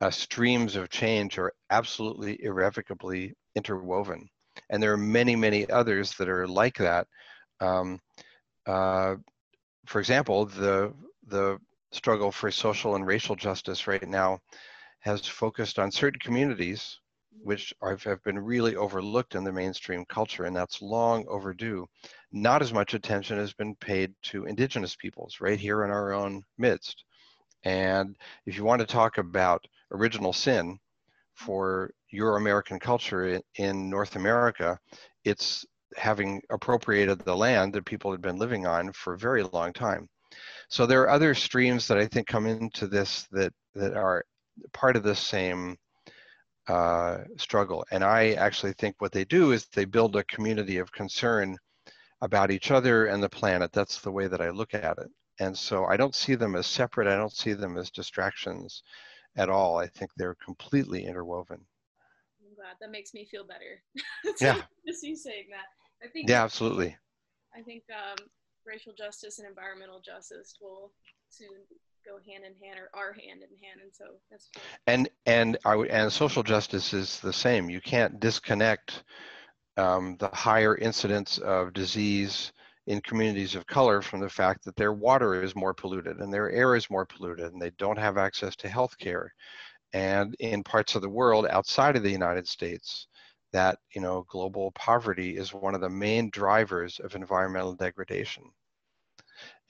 uh, 0.00 0.10
streams 0.10 0.76
of 0.76 0.90
change 0.90 1.38
are 1.38 1.52
absolutely 1.70 2.42
irrevocably 2.42 3.34
interwoven, 3.54 4.28
and 4.70 4.82
there 4.82 4.92
are 4.92 4.98
many, 4.98 5.34
many 5.34 5.68
others 5.70 6.14
that 6.16 6.28
are 6.28 6.46
like 6.46 6.76
that. 6.76 7.06
Um, 7.60 8.00
uh, 8.66 9.16
for 9.86 9.98
example, 10.00 10.46
the 10.46 10.92
the 11.26 11.58
struggle 11.92 12.30
for 12.30 12.50
social 12.50 12.94
and 12.94 13.06
racial 13.06 13.34
justice 13.34 13.86
right 13.86 14.06
now 14.08 14.40
has 15.00 15.26
focused 15.26 15.78
on 15.78 15.90
certain 15.90 16.20
communities 16.20 16.98
which 17.42 17.72
have 17.80 18.22
been 18.24 18.38
really 18.38 18.76
overlooked 18.76 19.34
in 19.34 19.44
the 19.44 19.52
mainstream 19.52 20.04
culture, 20.06 20.44
and 20.44 20.56
that's 20.56 20.82
long 20.82 21.24
overdue. 21.28 21.86
Not 22.32 22.62
as 22.62 22.72
much 22.72 22.94
attention 22.94 23.38
has 23.38 23.52
been 23.52 23.74
paid 23.76 24.12
to 24.24 24.44
indigenous 24.44 24.96
peoples 24.96 25.38
right 25.40 25.58
here 25.58 25.84
in 25.84 25.90
our 25.90 26.12
own 26.12 26.42
midst. 26.58 27.04
And 27.64 28.16
if 28.46 28.56
you 28.56 28.64
want 28.64 28.80
to 28.80 28.86
talk 28.86 29.18
about 29.18 29.64
original 29.90 30.32
sin 30.32 30.78
for 31.34 31.90
your 32.10 32.36
American 32.36 32.78
culture 32.78 33.28
in, 33.28 33.42
in 33.56 33.90
North 33.90 34.16
America, 34.16 34.78
it's 35.24 35.64
having 35.96 36.40
appropriated 36.50 37.20
the 37.20 37.36
land 37.36 37.72
that 37.72 37.84
people 37.84 38.10
had 38.10 38.20
been 38.20 38.38
living 38.38 38.66
on 38.66 38.92
for 38.92 39.14
a 39.14 39.18
very 39.18 39.42
long 39.42 39.72
time. 39.72 40.08
So 40.68 40.86
there 40.86 41.02
are 41.02 41.10
other 41.10 41.34
streams 41.34 41.88
that 41.88 41.98
I 41.98 42.06
think 42.06 42.26
come 42.26 42.46
into 42.46 42.86
this 42.86 43.26
that 43.32 43.52
that 43.74 43.96
are 43.96 44.24
part 44.72 44.96
of 44.96 45.02
this 45.02 45.20
same 45.20 45.76
uh, 46.68 47.24
struggle. 47.36 47.84
And 47.90 48.04
I 48.04 48.32
actually 48.32 48.74
think 48.74 48.96
what 48.98 49.12
they 49.12 49.24
do 49.24 49.52
is 49.52 49.66
they 49.66 49.84
build 49.84 50.16
a 50.16 50.24
community 50.24 50.78
of 50.78 50.92
concern 50.92 51.56
about 52.20 52.50
each 52.50 52.70
other 52.70 53.06
and 53.06 53.22
the 53.22 53.28
planet. 53.28 53.72
That's 53.72 54.00
the 54.00 54.12
way 54.12 54.26
that 54.26 54.40
I 54.40 54.50
look 54.50 54.74
at 54.74 54.98
it. 54.98 55.08
And 55.40 55.56
so 55.56 55.84
I 55.84 55.96
don't 55.96 56.14
see 56.14 56.34
them 56.34 56.56
as 56.56 56.66
separate. 56.66 57.06
I 57.06 57.16
don't 57.16 57.32
see 57.32 57.52
them 57.52 57.78
as 57.78 57.90
distractions 57.90 58.82
at 59.36 59.48
all. 59.48 59.78
I 59.78 59.86
think 59.86 60.10
they're 60.16 60.36
completely 60.44 61.04
interwoven. 61.04 61.60
I'm 62.40 62.54
glad 62.54 62.76
that 62.80 62.90
makes 62.90 63.14
me 63.14 63.24
feel 63.24 63.44
better. 63.46 63.82
yeah. 64.40 64.62
Just 64.86 65.02
you 65.04 65.16
saying 65.16 65.46
that. 65.50 66.06
I 66.06 66.10
think. 66.10 66.28
Yeah, 66.28 66.44
absolutely. 66.44 66.96
I 67.56 67.62
think 67.62 67.84
um, 67.90 68.26
racial 68.66 68.92
justice 68.92 69.38
and 69.38 69.48
environmental 69.48 70.00
justice 70.00 70.56
will 70.60 70.92
soon 71.30 71.48
go 72.08 72.18
hand 72.26 72.44
in 72.44 72.54
hand 72.64 72.78
or 72.78 72.88
are 72.98 73.12
hand 73.12 73.42
in 73.42 73.56
hand 73.62 73.80
and 73.82 73.92
so 73.92 74.04
that's 74.30 74.48
and 74.86 75.08
and 75.26 75.58
I 75.64 75.76
would 75.76 75.88
and 75.88 76.12
social 76.12 76.42
justice 76.42 76.92
is 76.94 77.20
the 77.20 77.32
same. 77.32 77.68
You 77.68 77.80
can't 77.80 78.18
disconnect 78.20 79.04
um, 79.76 80.16
the 80.18 80.28
higher 80.28 80.76
incidence 80.76 81.38
of 81.38 81.72
disease 81.72 82.52
in 82.86 83.00
communities 83.02 83.54
of 83.54 83.66
color 83.66 84.00
from 84.00 84.20
the 84.20 84.28
fact 84.28 84.64
that 84.64 84.76
their 84.76 84.92
water 84.92 85.42
is 85.42 85.54
more 85.54 85.74
polluted 85.74 86.18
and 86.18 86.32
their 86.32 86.50
air 86.50 86.74
is 86.74 86.90
more 86.90 87.04
polluted 87.04 87.52
and 87.52 87.60
they 87.60 87.70
don't 87.78 87.98
have 87.98 88.16
access 88.16 88.56
to 88.56 88.68
health 88.68 88.96
care 88.98 89.32
and 89.92 90.34
in 90.40 90.62
parts 90.62 90.94
of 90.94 91.02
the 91.02 91.08
world 91.08 91.46
outside 91.50 91.96
of 91.96 92.02
the 92.02 92.10
united 92.10 92.48
states 92.48 93.08
that 93.52 93.78
you 93.94 94.00
know 94.00 94.26
global 94.28 94.70
poverty 94.72 95.36
is 95.36 95.54
one 95.54 95.74
of 95.74 95.80
the 95.80 95.88
main 95.88 96.30
drivers 96.30 97.00
of 97.00 97.14
environmental 97.14 97.74
degradation. 97.74 98.44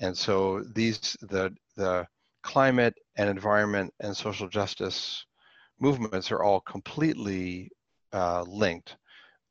And 0.01 0.17
so 0.17 0.63
these 0.75 1.17
the 1.23 1.55
the 1.77 2.07
climate 2.49 2.95
and 3.17 3.29
environment 3.29 3.93
and 4.01 4.17
social 4.17 4.49
justice 4.49 5.27
movements 5.79 6.33
are 6.33 6.43
all 6.43 6.61
completely 6.61 7.71
uh, 8.15 8.41
linked. 8.49 8.97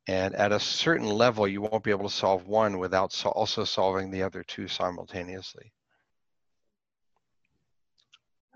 And 0.08 0.34
at 0.34 0.50
a 0.50 0.58
certain 0.58 1.06
level, 1.06 1.46
you 1.46 1.62
won't 1.62 1.84
be 1.84 1.92
able 1.92 2.08
to 2.08 2.14
solve 2.14 2.48
one 2.48 2.76
without 2.76 3.12
so 3.12 3.28
also 3.28 3.62
solving 3.62 4.10
the 4.10 4.24
other 4.24 4.42
two 4.42 4.66
simultaneously. 4.66 5.72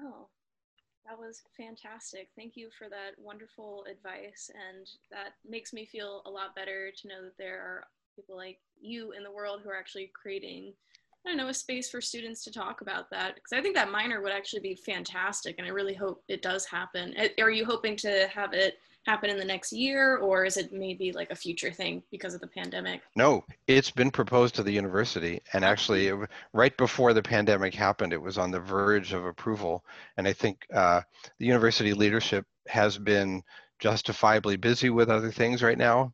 Oh, 0.00 0.26
that 1.06 1.16
was 1.16 1.42
fantastic. 1.56 2.30
Thank 2.34 2.56
you 2.56 2.68
for 2.76 2.88
that 2.88 3.12
wonderful 3.18 3.84
advice. 3.88 4.50
And 4.68 4.88
that 5.12 5.34
makes 5.48 5.72
me 5.72 5.86
feel 5.86 6.22
a 6.26 6.30
lot 6.30 6.56
better 6.56 6.90
to 6.90 7.08
know 7.08 7.22
that 7.22 7.38
there 7.38 7.60
are 7.60 7.84
people 8.16 8.36
like 8.36 8.58
you 8.80 9.12
in 9.12 9.22
the 9.22 9.30
world 9.30 9.60
who 9.62 9.70
are 9.70 9.78
actually 9.78 10.10
creating 10.20 10.74
I 11.24 11.30
don't 11.30 11.36
know, 11.36 11.48
a 11.48 11.54
space 11.54 11.88
for 11.88 12.00
students 12.00 12.42
to 12.44 12.50
talk 12.50 12.80
about 12.80 13.08
that 13.10 13.36
because 13.36 13.52
I 13.52 13.60
think 13.60 13.76
that 13.76 13.92
minor 13.92 14.20
would 14.20 14.32
actually 14.32 14.60
be 14.60 14.74
fantastic, 14.74 15.56
and 15.58 15.66
I 15.66 15.70
really 15.70 15.94
hope 15.94 16.24
it 16.28 16.42
does 16.42 16.66
happen. 16.66 17.14
Are 17.38 17.50
you 17.50 17.64
hoping 17.64 17.96
to 17.98 18.28
have 18.28 18.52
it 18.54 18.78
happen 19.06 19.30
in 19.30 19.38
the 19.38 19.44
next 19.44 19.72
year, 19.72 20.16
or 20.16 20.44
is 20.44 20.56
it 20.56 20.72
maybe 20.72 21.12
like 21.12 21.30
a 21.30 21.36
future 21.36 21.70
thing 21.70 22.02
because 22.10 22.34
of 22.34 22.40
the 22.40 22.46
pandemic? 22.48 23.02
No, 23.14 23.44
it's 23.68 23.90
been 23.90 24.10
proposed 24.10 24.56
to 24.56 24.64
the 24.64 24.72
university, 24.72 25.40
and 25.52 25.64
actually, 25.64 26.12
right 26.52 26.76
before 26.76 27.12
the 27.12 27.22
pandemic 27.22 27.72
happened, 27.72 28.12
it 28.12 28.20
was 28.20 28.36
on 28.36 28.50
the 28.50 28.60
verge 28.60 29.12
of 29.12 29.24
approval, 29.24 29.84
and 30.16 30.26
I 30.26 30.32
think 30.32 30.66
uh, 30.74 31.02
the 31.38 31.46
university 31.46 31.94
leadership 31.94 32.46
has 32.66 32.98
been 32.98 33.42
justifiably 33.78 34.56
busy 34.56 34.90
with 34.90 35.10
other 35.10 35.30
things 35.30 35.62
right 35.62 35.78
now. 35.78 36.12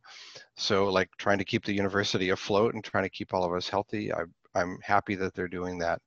So, 0.55 0.89
like 0.89 1.09
trying 1.17 1.37
to 1.37 1.45
keep 1.45 1.63
the 1.63 1.73
university 1.73 2.29
afloat 2.29 2.73
and 2.73 2.83
trying 2.83 3.05
to 3.05 3.09
keep 3.09 3.33
all 3.33 3.43
of 3.43 3.53
us 3.53 3.69
healthy. 3.69 4.11
I 4.11 4.23
I'm 4.55 4.79
happy 4.81 5.15
that 5.15 5.33
they're 5.33 5.47
doing 5.47 5.77
that. 5.79 6.01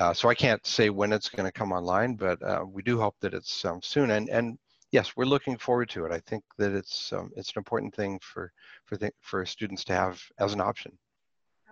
Uh, 0.00 0.12
so 0.12 0.28
I 0.28 0.34
can't 0.34 0.64
say 0.66 0.90
when 0.90 1.12
it's 1.12 1.28
going 1.28 1.46
to 1.46 1.52
come 1.52 1.72
online, 1.72 2.14
but 2.14 2.42
uh, 2.42 2.64
we 2.66 2.82
do 2.82 2.98
hope 2.98 3.16
that 3.20 3.34
it's 3.34 3.64
um, 3.64 3.80
soon. 3.82 4.10
And 4.10 4.28
and 4.28 4.58
yes, 4.90 5.16
we're 5.16 5.24
looking 5.24 5.56
forward 5.56 5.88
to 5.90 6.04
it. 6.06 6.12
I 6.12 6.20
think 6.20 6.44
that 6.58 6.72
it's 6.72 7.12
um, 7.12 7.30
it's 7.36 7.50
an 7.50 7.58
important 7.58 7.94
thing 7.94 8.18
for 8.22 8.52
for 8.86 8.96
th- 8.96 9.12
for 9.20 9.44
students 9.44 9.84
to 9.84 9.92
have 9.92 10.20
as 10.38 10.54
an 10.54 10.60
option. 10.60 10.96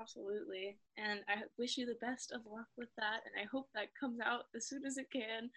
Absolutely. 0.01 0.79
And 0.97 1.21
I 1.29 1.43
wish 1.59 1.79
you 1.79 1.87
the 1.87 2.07
best 2.07 2.33
of 2.33 2.41
luck 2.51 2.67
with 2.77 2.89
that. 2.97 3.21
And 3.25 3.41
I 3.41 3.47
hope 3.51 3.69
that 3.75 3.95
comes 3.99 4.19
out 4.21 4.47
as 4.57 4.67
soon 4.67 4.85
as 4.85 4.99
it 4.99 5.11
can. 5.13 5.49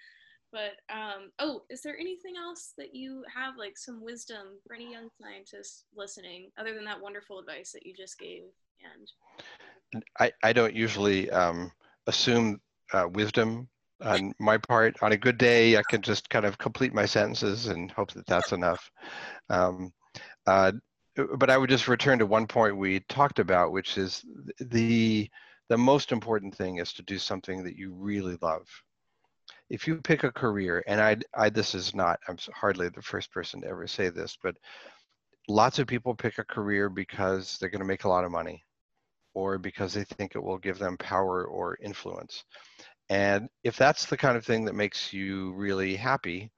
But 0.52 0.78
um, 0.94 1.32
oh, 1.40 1.64
is 1.70 1.82
there 1.82 1.98
anything 1.98 2.36
else 2.38 2.74
that 2.78 2.94
you 2.94 3.26
have, 3.34 3.58
like 3.58 3.78
some 3.78 4.04
wisdom 4.04 4.60
for 4.66 4.76
any 4.76 4.92
young 4.92 5.10
scientists 5.20 5.86
listening, 5.96 6.52
other 6.58 6.74
than 6.74 6.86
that 6.86 7.02
wonderful 7.02 7.40
advice 7.40 7.72
that 7.72 7.86
you 7.86 7.94
just 7.94 8.20
gave? 8.20 8.44
And 9.94 10.04
I, 10.20 10.32
I 10.44 10.54
don't 10.54 10.74
usually 10.74 11.30
um, 11.32 11.72
assume 12.08 12.60
uh, 12.94 13.08
wisdom 13.12 13.70
on 14.02 14.34
my 14.40 14.58
part. 14.58 14.96
On 15.02 15.12
a 15.12 15.18
good 15.18 15.38
day, 15.38 15.78
I 15.78 15.84
can 15.84 16.02
just 16.02 16.30
kind 16.30 16.46
of 16.46 16.58
complete 16.58 16.94
my 16.94 17.06
sentences 17.06 17.68
and 17.68 17.92
hope 17.92 18.12
that 18.14 18.26
that's 18.28 18.52
enough. 18.52 18.92
Um, 19.50 19.94
uh, 20.48 20.74
but 21.38 21.50
I 21.50 21.58
would 21.58 21.70
just 21.70 21.88
return 21.88 22.20
to 22.20 22.26
one 22.26 22.46
point 22.48 22.78
we 22.78 23.00
talked 23.08 23.40
about, 23.40 23.72
which 23.72 23.98
is 23.98 24.24
the 24.60 25.30
the 25.70 25.78
most 25.78 26.12
important 26.12 26.56
thing 26.56 26.78
is 26.78 26.94
to 26.94 27.04
do 27.04 27.18
something 27.18 27.64
that 27.64 27.76
you 27.76 27.94
really 27.94 28.38
love. 28.42 28.68
If 29.70 29.88
you 29.88 29.96
pick 29.98 30.24
a 30.24 30.32
career, 30.32 30.84
and 30.86 31.02
I, 31.02 31.18
I 31.34 31.50
this 31.50 31.74
is 31.74 31.96
not, 31.96 32.20
I'm 32.28 32.38
hardly 32.54 32.90
the 32.90 33.02
first 33.02 33.32
person 33.32 33.62
to 33.62 33.68
ever 33.68 33.88
say 33.88 34.10
this, 34.10 34.38
but 34.44 34.56
lots 35.48 35.80
of 35.80 35.88
people 35.88 36.16
pick 36.16 36.38
a 36.38 36.44
career 36.44 36.90
because 36.90 37.58
they're 37.58 37.70
going 37.70 37.80
to 37.80 37.86
make 37.86 38.04
a 38.04 38.10
lot 38.10 38.24
of 38.24 38.32
money 38.32 38.64
or 39.34 39.58
because 39.58 39.94
they 39.94 40.04
think 40.04 40.36
it 40.36 40.44
will 40.44 40.58
give 40.58 40.80
them 40.80 40.98
power 40.98 41.46
or 41.46 41.78
influence. 41.82 42.44
And 43.10 43.48
if 43.64 43.78
that's 43.78 44.06
the 44.06 44.18
kind 44.18 44.38
of 44.38 44.46
thing 44.46 44.66
that 44.66 44.76
makes 44.76 45.14
you 45.14 45.54
really 45.54 45.96
happy, 45.96 46.52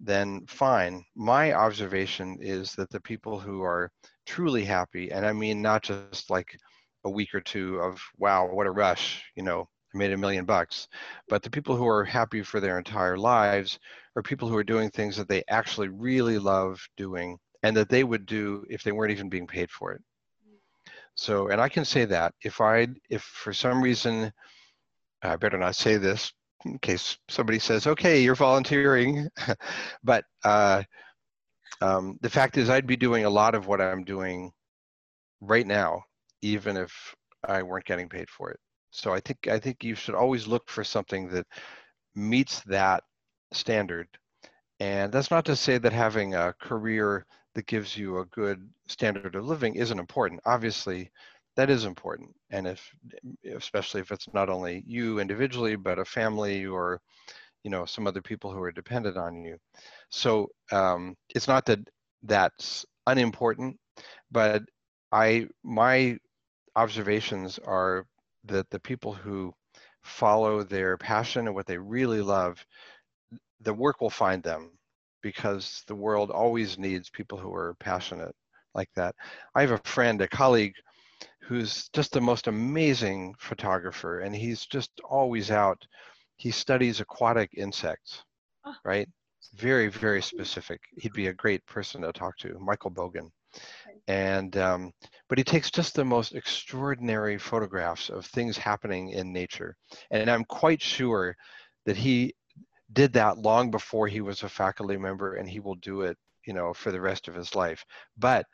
then 0.00 0.44
fine. 0.46 1.04
My 1.16 1.54
observation 1.54 2.38
is 2.40 2.72
that 2.74 2.90
the 2.90 3.00
people 3.00 3.40
who 3.40 3.62
are 3.62 3.90
truly 4.26 4.64
happy, 4.64 5.10
and 5.10 5.26
I 5.26 5.32
mean 5.32 5.60
not 5.60 5.82
just 5.82 6.30
like 6.30 6.56
a 7.04 7.10
week 7.10 7.34
or 7.34 7.40
two 7.40 7.78
of, 7.78 8.00
wow, 8.18 8.48
what 8.52 8.66
a 8.66 8.70
rush, 8.70 9.24
you 9.34 9.42
know, 9.42 9.68
I 9.94 9.98
made 9.98 10.12
a 10.12 10.18
million 10.18 10.44
bucks, 10.44 10.86
but 11.28 11.42
the 11.42 11.50
people 11.50 11.74
who 11.74 11.88
are 11.88 12.04
happy 12.04 12.42
for 12.42 12.60
their 12.60 12.78
entire 12.78 13.16
lives 13.16 13.78
are 14.14 14.22
people 14.22 14.48
who 14.48 14.56
are 14.56 14.64
doing 14.64 14.90
things 14.90 15.16
that 15.16 15.28
they 15.28 15.42
actually 15.48 15.88
really 15.88 16.38
love 16.38 16.78
doing 16.96 17.38
and 17.62 17.76
that 17.76 17.88
they 17.88 18.04
would 18.04 18.26
do 18.26 18.64
if 18.70 18.82
they 18.82 18.92
weren't 18.92 19.12
even 19.12 19.28
being 19.28 19.46
paid 19.46 19.70
for 19.70 19.92
it. 19.92 20.02
So, 21.14 21.48
and 21.48 21.60
I 21.60 21.68
can 21.68 21.84
say 21.84 22.04
that 22.04 22.34
if 22.42 22.60
I, 22.60 22.88
if 23.10 23.22
for 23.22 23.52
some 23.52 23.82
reason, 23.82 24.32
I 25.22 25.36
better 25.36 25.58
not 25.58 25.74
say 25.74 25.96
this, 25.96 26.32
in 26.64 26.78
case 26.78 27.18
somebody 27.28 27.58
says, 27.58 27.86
okay, 27.86 28.22
you're 28.22 28.36
volunteering. 28.36 29.28
but 30.04 30.24
uh, 30.44 30.82
um, 31.80 32.18
the 32.20 32.30
fact 32.30 32.56
is, 32.56 32.70
I'd 32.70 32.86
be 32.86 32.96
doing 32.96 33.24
a 33.24 33.30
lot 33.30 33.54
of 33.54 33.66
what 33.66 33.80
I'm 33.80 34.04
doing 34.04 34.52
right 35.40 35.66
now, 35.66 36.02
even 36.42 36.76
if 36.76 36.92
I 37.44 37.62
weren't 37.62 37.84
getting 37.84 38.08
paid 38.08 38.28
for 38.30 38.50
it. 38.50 38.60
So 38.90 39.12
I 39.12 39.20
think 39.20 39.48
I 39.48 39.58
think 39.58 39.84
you 39.84 39.94
should 39.94 40.14
always 40.14 40.46
look 40.46 40.68
for 40.68 40.82
something 40.82 41.28
that 41.28 41.46
meets 42.14 42.62
that 42.64 43.02
standard. 43.52 44.08
And 44.80 45.12
that's 45.12 45.30
not 45.30 45.44
to 45.46 45.56
say 45.56 45.78
that 45.78 45.92
having 45.92 46.34
a 46.34 46.54
career 46.60 47.26
that 47.58 47.66
gives 47.66 47.96
you 47.96 48.20
a 48.20 48.26
good 48.26 48.70
standard 48.86 49.34
of 49.34 49.44
living 49.44 49.74
isn't 49.74 49.98
important. 49.98 50.40
Obviously, 50.46 51.10
that 51.56 51.70
is 51.70 51.84
important. 51.86 52.30
And 52.50 52.68
if 52.68 52.88
especially 53.52 54.00
if 54.00 54.12
it's 54.12 54.32
not 54.32 54.48
only 54.48 54.84
you 54.86 55.18
individually 55.18 55.74
but 55.76 55.98
a 55.98 56.04
family 56.04 56.66
or 56.66 57.00
you 57.64 57.70
know 57.70 57.84
some 57.84 58.06
other 58.06 58.22
people 58.22 58.52
who 58.52 58.62
are 58.62 58.72
dependent 58.72 59.16
on 59.16 59.44
you. 59.44 59.58
So 60.10 60.48
um, 60.72 61.16
it's 61.34 61.48
not 61.48 61.66
that 61.66 61.80
that's 62.22 62.86
unimportant 63.06 63.76
but 64.30 64.62
i 65.12 65.46
my 65.64 66.16
observations 66.76 67.58
are 67.64 68.06
that 68.44 68.68
the 68.70 68.80
people 68.80 69.12
who 69.14 69.52
follow 70.02 70.62
their 70.62 70.96
passion 70.96 71.46
and 71.46 71.54
what 71.54 71.66
they 71.66 71.78
really 71.78 72.20
love 72.22 72.64
the 73.62 73.74
work 73.74 74.00
will 74.00 74.10
find 74.10 74.42
them 74.42 74.77
because 75.22 75.82
the 75.86 75.94
world 75.94 76.30
always 76.30 76.78
needs 76.78 77.10
people 77.10 77.38
who 77.38 77.52
are 77.54 77.76
passionate 77.80 78.34
like 78.74 78.90
that 78.94 79.14
i 79.54 79.60
have 79.60 79.72
a 79.72 79.78
friend 79.78 80.20
a 80.20 80.28
colleague 80.28 80.74
who's 81.48 81.88
just 81.94 82.12
the 82.12 82.20
most 82.20 82.46
amazing 82.46 83.34
photographer, 83.38 84.20
and 84.20 84.36
he's 84.36 84.66
just 84.66 84.90
always 85.08 85.50
out. 85.50 85.82
He 86.36 86.50
studies 86.50 87.00
aquatic 87.00 87.50
insects, 87.56 88.22
oh. 88.66 88.74
right? 88.84 89.08
Very, 89.54 89.88
very 89.88 90.20
specific. 90.20 90.78
He'd 90.98 91.14
be 91.14 91.28
a 91.28 91.32
great 91.32 91.64
person 91.64 92.02
to 92.02 92.12
talk 92.12 92.36
to, 92.38 92.58
Michael 92.60 92.90
Bogan. 92.90 93.30
And 94.08 94.58
um, 94.58 94.92
but 95.30 95.38
he 95.38 95.44
takes 95.44 95.70
just 95.70 95.94
the 95.94 96.04
most 96.04 96.34
extraordinary 96.34 97.38
photographs 97.38 98.10
of 98.10 98.26
things 98.26 98.58
happening 98.58 99.10
in 99.10 99.32
nature, 99.32 99.74
and 100.10 100.30
I'm 100.30 100.44
quite 100.44 100.82
sure 100.82 101.34
that 101.86 101.96
he 101.96 102.34
did 102.92 103.12
that 103.14 103.38
long 103.38 103.70
before 103.70 104.08
he 104.08 104.20
was 104.20 104.42
a 104.42 104.48
faculty 104.48 104.96
member, 104.96 105.34
and 105.34 105.48
he 105.48 105.60
will 105.60 105.74
do 105.76 106.02
it, 106.02 106.16
you 106.46 106.52
know, 106.54 106.72
for 106.72 106.90
the 106.92 107.00
rest 107.00 107.28
of 107.28 107.34
his 107.34 107.54
life. 107.54 107.84
But 108.16 108.46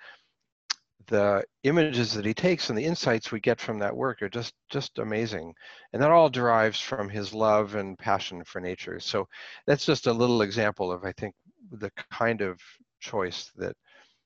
the 1.06 1.44
images 1.64 2.14
that 2.14 2.24
he 2.24 2.32
takes 2.32 2.68
and 2.70 2.78
the 2.78 2.84
insights 2.84 3.30
we 3.30 3.40
get 3.40 3.60
from 3.60 3.78
that 3.78 3.94
work 3.94 4.22
are 4.22 4.28
just 4.28 4.54
just 4.70 4.98
amazing. 4.98 5.54
And 5.92 6.02
that 6.02 6.10
all 6.10 6.30
derives 6.30 6.80
from 6.80 7.08
his 7.08 7.34
love 7.34 7.74
and 7.74 7.98
passion 7.98 8.42
for 8.44 8.60
nature. 8.60 8.98
So 9.00 9.28
that's 9.66 9.84
just 9.84 10.06
a 10.06 10.12
little 10.12 10.42
example 10.42 10.90
of 10.90 11.04
i 11.04 11.12
think 11.12 11.34
the 11.72 11.90
kind 12.10 12.40
of 12.40 12.58
choice 13.00 13.50
that 13.56 13.76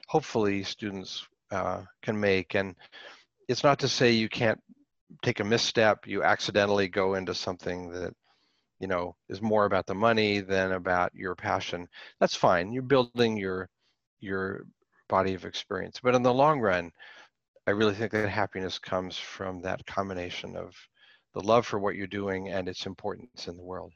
hopefully 0.07 0.63
students 0.63 1.27
uh, 1.51 1.83
can 2.03 2.19
make. 2.19 2.55
And 2.55 2.75
it's 3.49 3.65
not 3.65 3.79
to 3.81 3.89
say 3.89 4.13
you 4.13 4.29
can't 4.29 4.61
take 5.23 5.41
a 5.41 5.45
misstep 5.45 6.07
you 6.07 6.23
accidentally 6.23 6.87
go 6.89 7.15
into 7.15 7.35
something 7.35 7.91
that 7.91 8.13
you 8.81 8.87
know 8.87 9.15
is 9.29 9.43
more 9.43 9.65
about 9.65 9.87
the 9.87 9.95
money 9.95 10.41
than 10.41 10.73
about 10.73 11.15
your 11.15 11.35
passion 11.35 11.89
that's 12.21 12.35
fine 12.35 12.73
you're 12.73 12.83
building 12.83 13.37
your 13.37 13.69
your 14.21 14.65
body 15.09 15.35
of 15.35 15.45
experience. 15.45 16.01
But 16.03 16.15
in 16.15 16.23
the 16.23 16.33
long 16.33 16.61
run, 16.61 16.93
I 17.67 17.71
really 17.73 17.95
think 17.95 18.13
that 18.13 18.29
happiness 18.29 18.79
comes 18.79 19.17
from 19.19 19.61
that 19.63 19.85
combination 19.87 20.57
of 20.57 20.75
the 21.35 21.41
love 21.41 21.67
for 21.67 21.79
what 21.79 21.97
you're 21.97 22.07
doing 22.07 22.49
and 22.49 22.69
its 22.69 22.87
importance 22.87 23.49
in 23.49 23.57
the 23.57 23.65
world. 23.65 23.93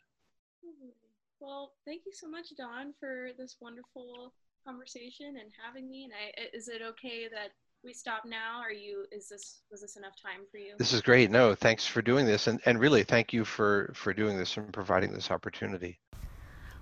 Well, 1.41 1.73
thank 1.85 2.03
you 2.07 2.13
so 2.13 2.29
much, 2.29 2.47
Don, 2.57 2.95
for 3.01 3.31
this 3.37 3.57
wonderful 3.61 4.33
conversation 4.65 5.37
and 5.41 5.51
having 5.65 5.91
me. 5.91 6.05
And 6.05 6.13
I, 6.13 6.57
is 6.57 6.69
it 6.69 6.83
okay 6.83 7.29
that 7.29 7.51
we 7.85 7.93
stop 7.93 8.25
now? 8.25 8.61
Are 8.61 8.73
you? 8.73 9.05
Is 9.11 9.29
this 9.29 9.61
was 9.71 9.81
this 9.81 9.97
enough 9.97 10.15
time 10.21 10.43
for 10.51 10.59
you? 10.59 10.75
This 10.79 10.93
is 10.93 11.01
great. 11.01 11.31
No, 11.31 11.55
thanks 11.55 11.87
for 11.87 12.03
doing 12.03 12.27
this, 12.27 12.47
and 12.47 12.61
and 12.65 12.79
really 12.79 13.03
thank 13.03 13.33
you 13.33 13.45
for 13.45 13.93
for 13.95 14.13
doing 14.13 14.37
this 14.39 14.57
and 14.57 14.73
providing 14.73 15.13
this 15.13 15.31
opportunity. 15.31 15.99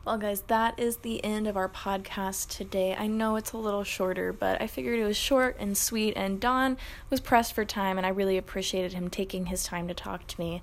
Well, 0.05 0.17
guys, 0.17 0.41
that 0.47 0.79
is 0.79 0.99
the 0.99 1.23
end 1.23 1.47
of 1.47 1.59
our 1.59 1.69
podcast 1.69 2.49
today. 2.49 2.97
I 2.99 3.07
know 3.07 3.37
it's 3.37 3.53
a 3.53 3.59
little 3.59 3.85
shorter, 3.85 4.33
but 4.33 4.61
I 4.61 4.67
figured 4.67 4.99
it 4.99 5.05
was 5.05 5.17
short 5.17 5.57
and 5.59 5.77
sweet, 5.77 6.15
and 6.17 6.41
Don 6.41 6.79
was 7.11 7.21
pressed 7.21 7.53
for 7.53 7.67
time, 7.67 7.99
and 7.99 8.07
I 8.07 8.11
really 8.11 8.39
appreciated 8.39 8.95
him 8.95 9.11
taking 9.11 9.47
his 9.47 9.63
time 9.63 9.89
to 9.89 9.95
talk 9.95 10.27
to 10.27 10.41
me. 10.41 10.63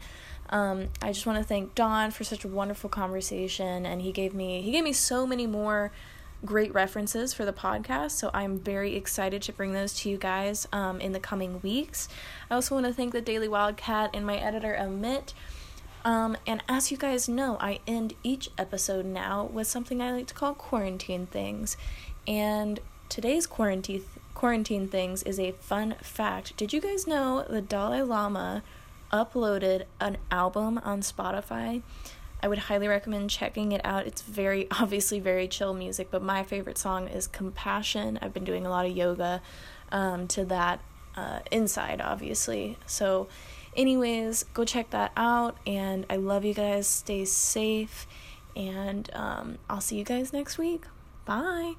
Um, 0.49 0.89
I 1.01 1.11
just 1.11 1.25
want 1.25 1.37
to 1.37 1.43
thank 1.43 1.75
Don 1.75 2.09
for 2.09 2.23
such 2.23 2.45
a 2.45 2.47
wonderful 2.47 2.89
conversation, 2.89 3.85
and 3.85 4.01
he 4.01 4.11
gave 4.11 4.33
me 4.33 4.61
he 4.61 4.71
gave 4.71 4.83
me 4.83 4.93
so 4.93 5.27
many 5.27 5.45
more 5.45 5.91
great 6.47 6.73
references 6.73 7.33
for 7.33 7.45
the 7.45 7.53
podcast. 7.53 8.11
So 8.11 8.31
I'm 8.33 8.57
very 8.57 8.95
excited 8.95 9.43
to 9.43 9.53
bring 9.53 9.73
those 9.73 9.93
to 9.99 10.09
you 10.09 10.17
guys 10.17 10.67
um, 10.73 10.99
in 10.99 11.11
the 11.11 11.19
coming 11.19 11.61
weeks. 11.61 12.09
I 12.49 12.55
also 12.55 12.73
want 12.73 12.87
to 12.87 12.93
thank 12.93 13.13
the 13.13 13.21
Daily 13.21 13.47
Wildcat 13.47 14.09
and 14.15 14.25
my 14.25 14.37
editor 14.37 14.75
Amit 14.79 15.33
um, 16.07 16.37
and 16.47 16.63
as 16.69 16.89
you 16.89 16.95
guys 16.95 17.27
know, 17.27 17.57
I 17.59 17.81
end 17.85 18.13
each 18.23 18.49
episode 18.57 19.05
now 19.05 19.43
with 19.43 19.67
something 19.67 20.01
I 20.01 20.13
like 20.13 20.27
to 20.27 20.33
call 20.33 20.53
quarantine 20.53 21.25
things. 21.25 21.75
And 22.25 22.79
today's 23.09 23.45
quarantine 23.45 24.05
quarantine 24.33 24.87
things 24.87 25.21
is 25.23 25.37
a 25.37 25.51
fun 25.51 25.95
fact. 26.01 26.55
Did 26.55 26.71
you 26.71 26.79
guys 26.79 27.07
know 27.07 27.45
the 27.49 27.61
Dalai 27.61 28.03
Lama 28.03 28.63
uploaded 29.11 29.83
an 29.99 30.17
album 30.31 30.77
on 30.77 31.01
Spotify? 31.01 31.81
I 32.41 32.47
would 32.47 32.57
highly 32.59 32.87
recommend 32.87 33.29
checking 33.29 33.71
it 33.71 33.81
out. 33.83 34.05
It's 34.07 34.21
very 34.21 34.67
obviously 34.79 35.19
very 35.19 35.47
chill 35.47 35.73
music, 35.73 36.09
but 36.11 36.21
my 36.21 36.43
favorite 36.43 36.77
song 36.77 37.07
is 37.07 37.27
Compassion. 37.27 38.19
I've 38.21 38.33
been 38.33 38.45
doing 38.45 38.65
a 38.65 38.69
lot 38.69 38.85
of 38.85 38.95
yoga 38.95 39.41
um, 39.91 40.27
to 40.29 40.45
that 40.45 40.79
uh, 41.15 41.39
inside, 41.51 42.01
obviously. 42.01 42.77
So 42.85 43.27
anyways, 43.75 44.43
go 44.53 44.65
check 44.65 44.91
that 44.91 45.11
out. 45.17 45.57
And 45.65 46.05
I 46.09 46.17
love 46.17 46.45
you 46.45 46.53
guys. 46.53 46.87
Stay 46.87 47.25
safe. 47.25 48.07
And 48.55 49.09
um, 49.13 49.57
I'll 49.69 49.81
see 49.81 49.97
you 49.97 50.03
guys 50.03 50.33
next 50.33 50.57
week. 50.57 50.85
Bye. 51.25 51.75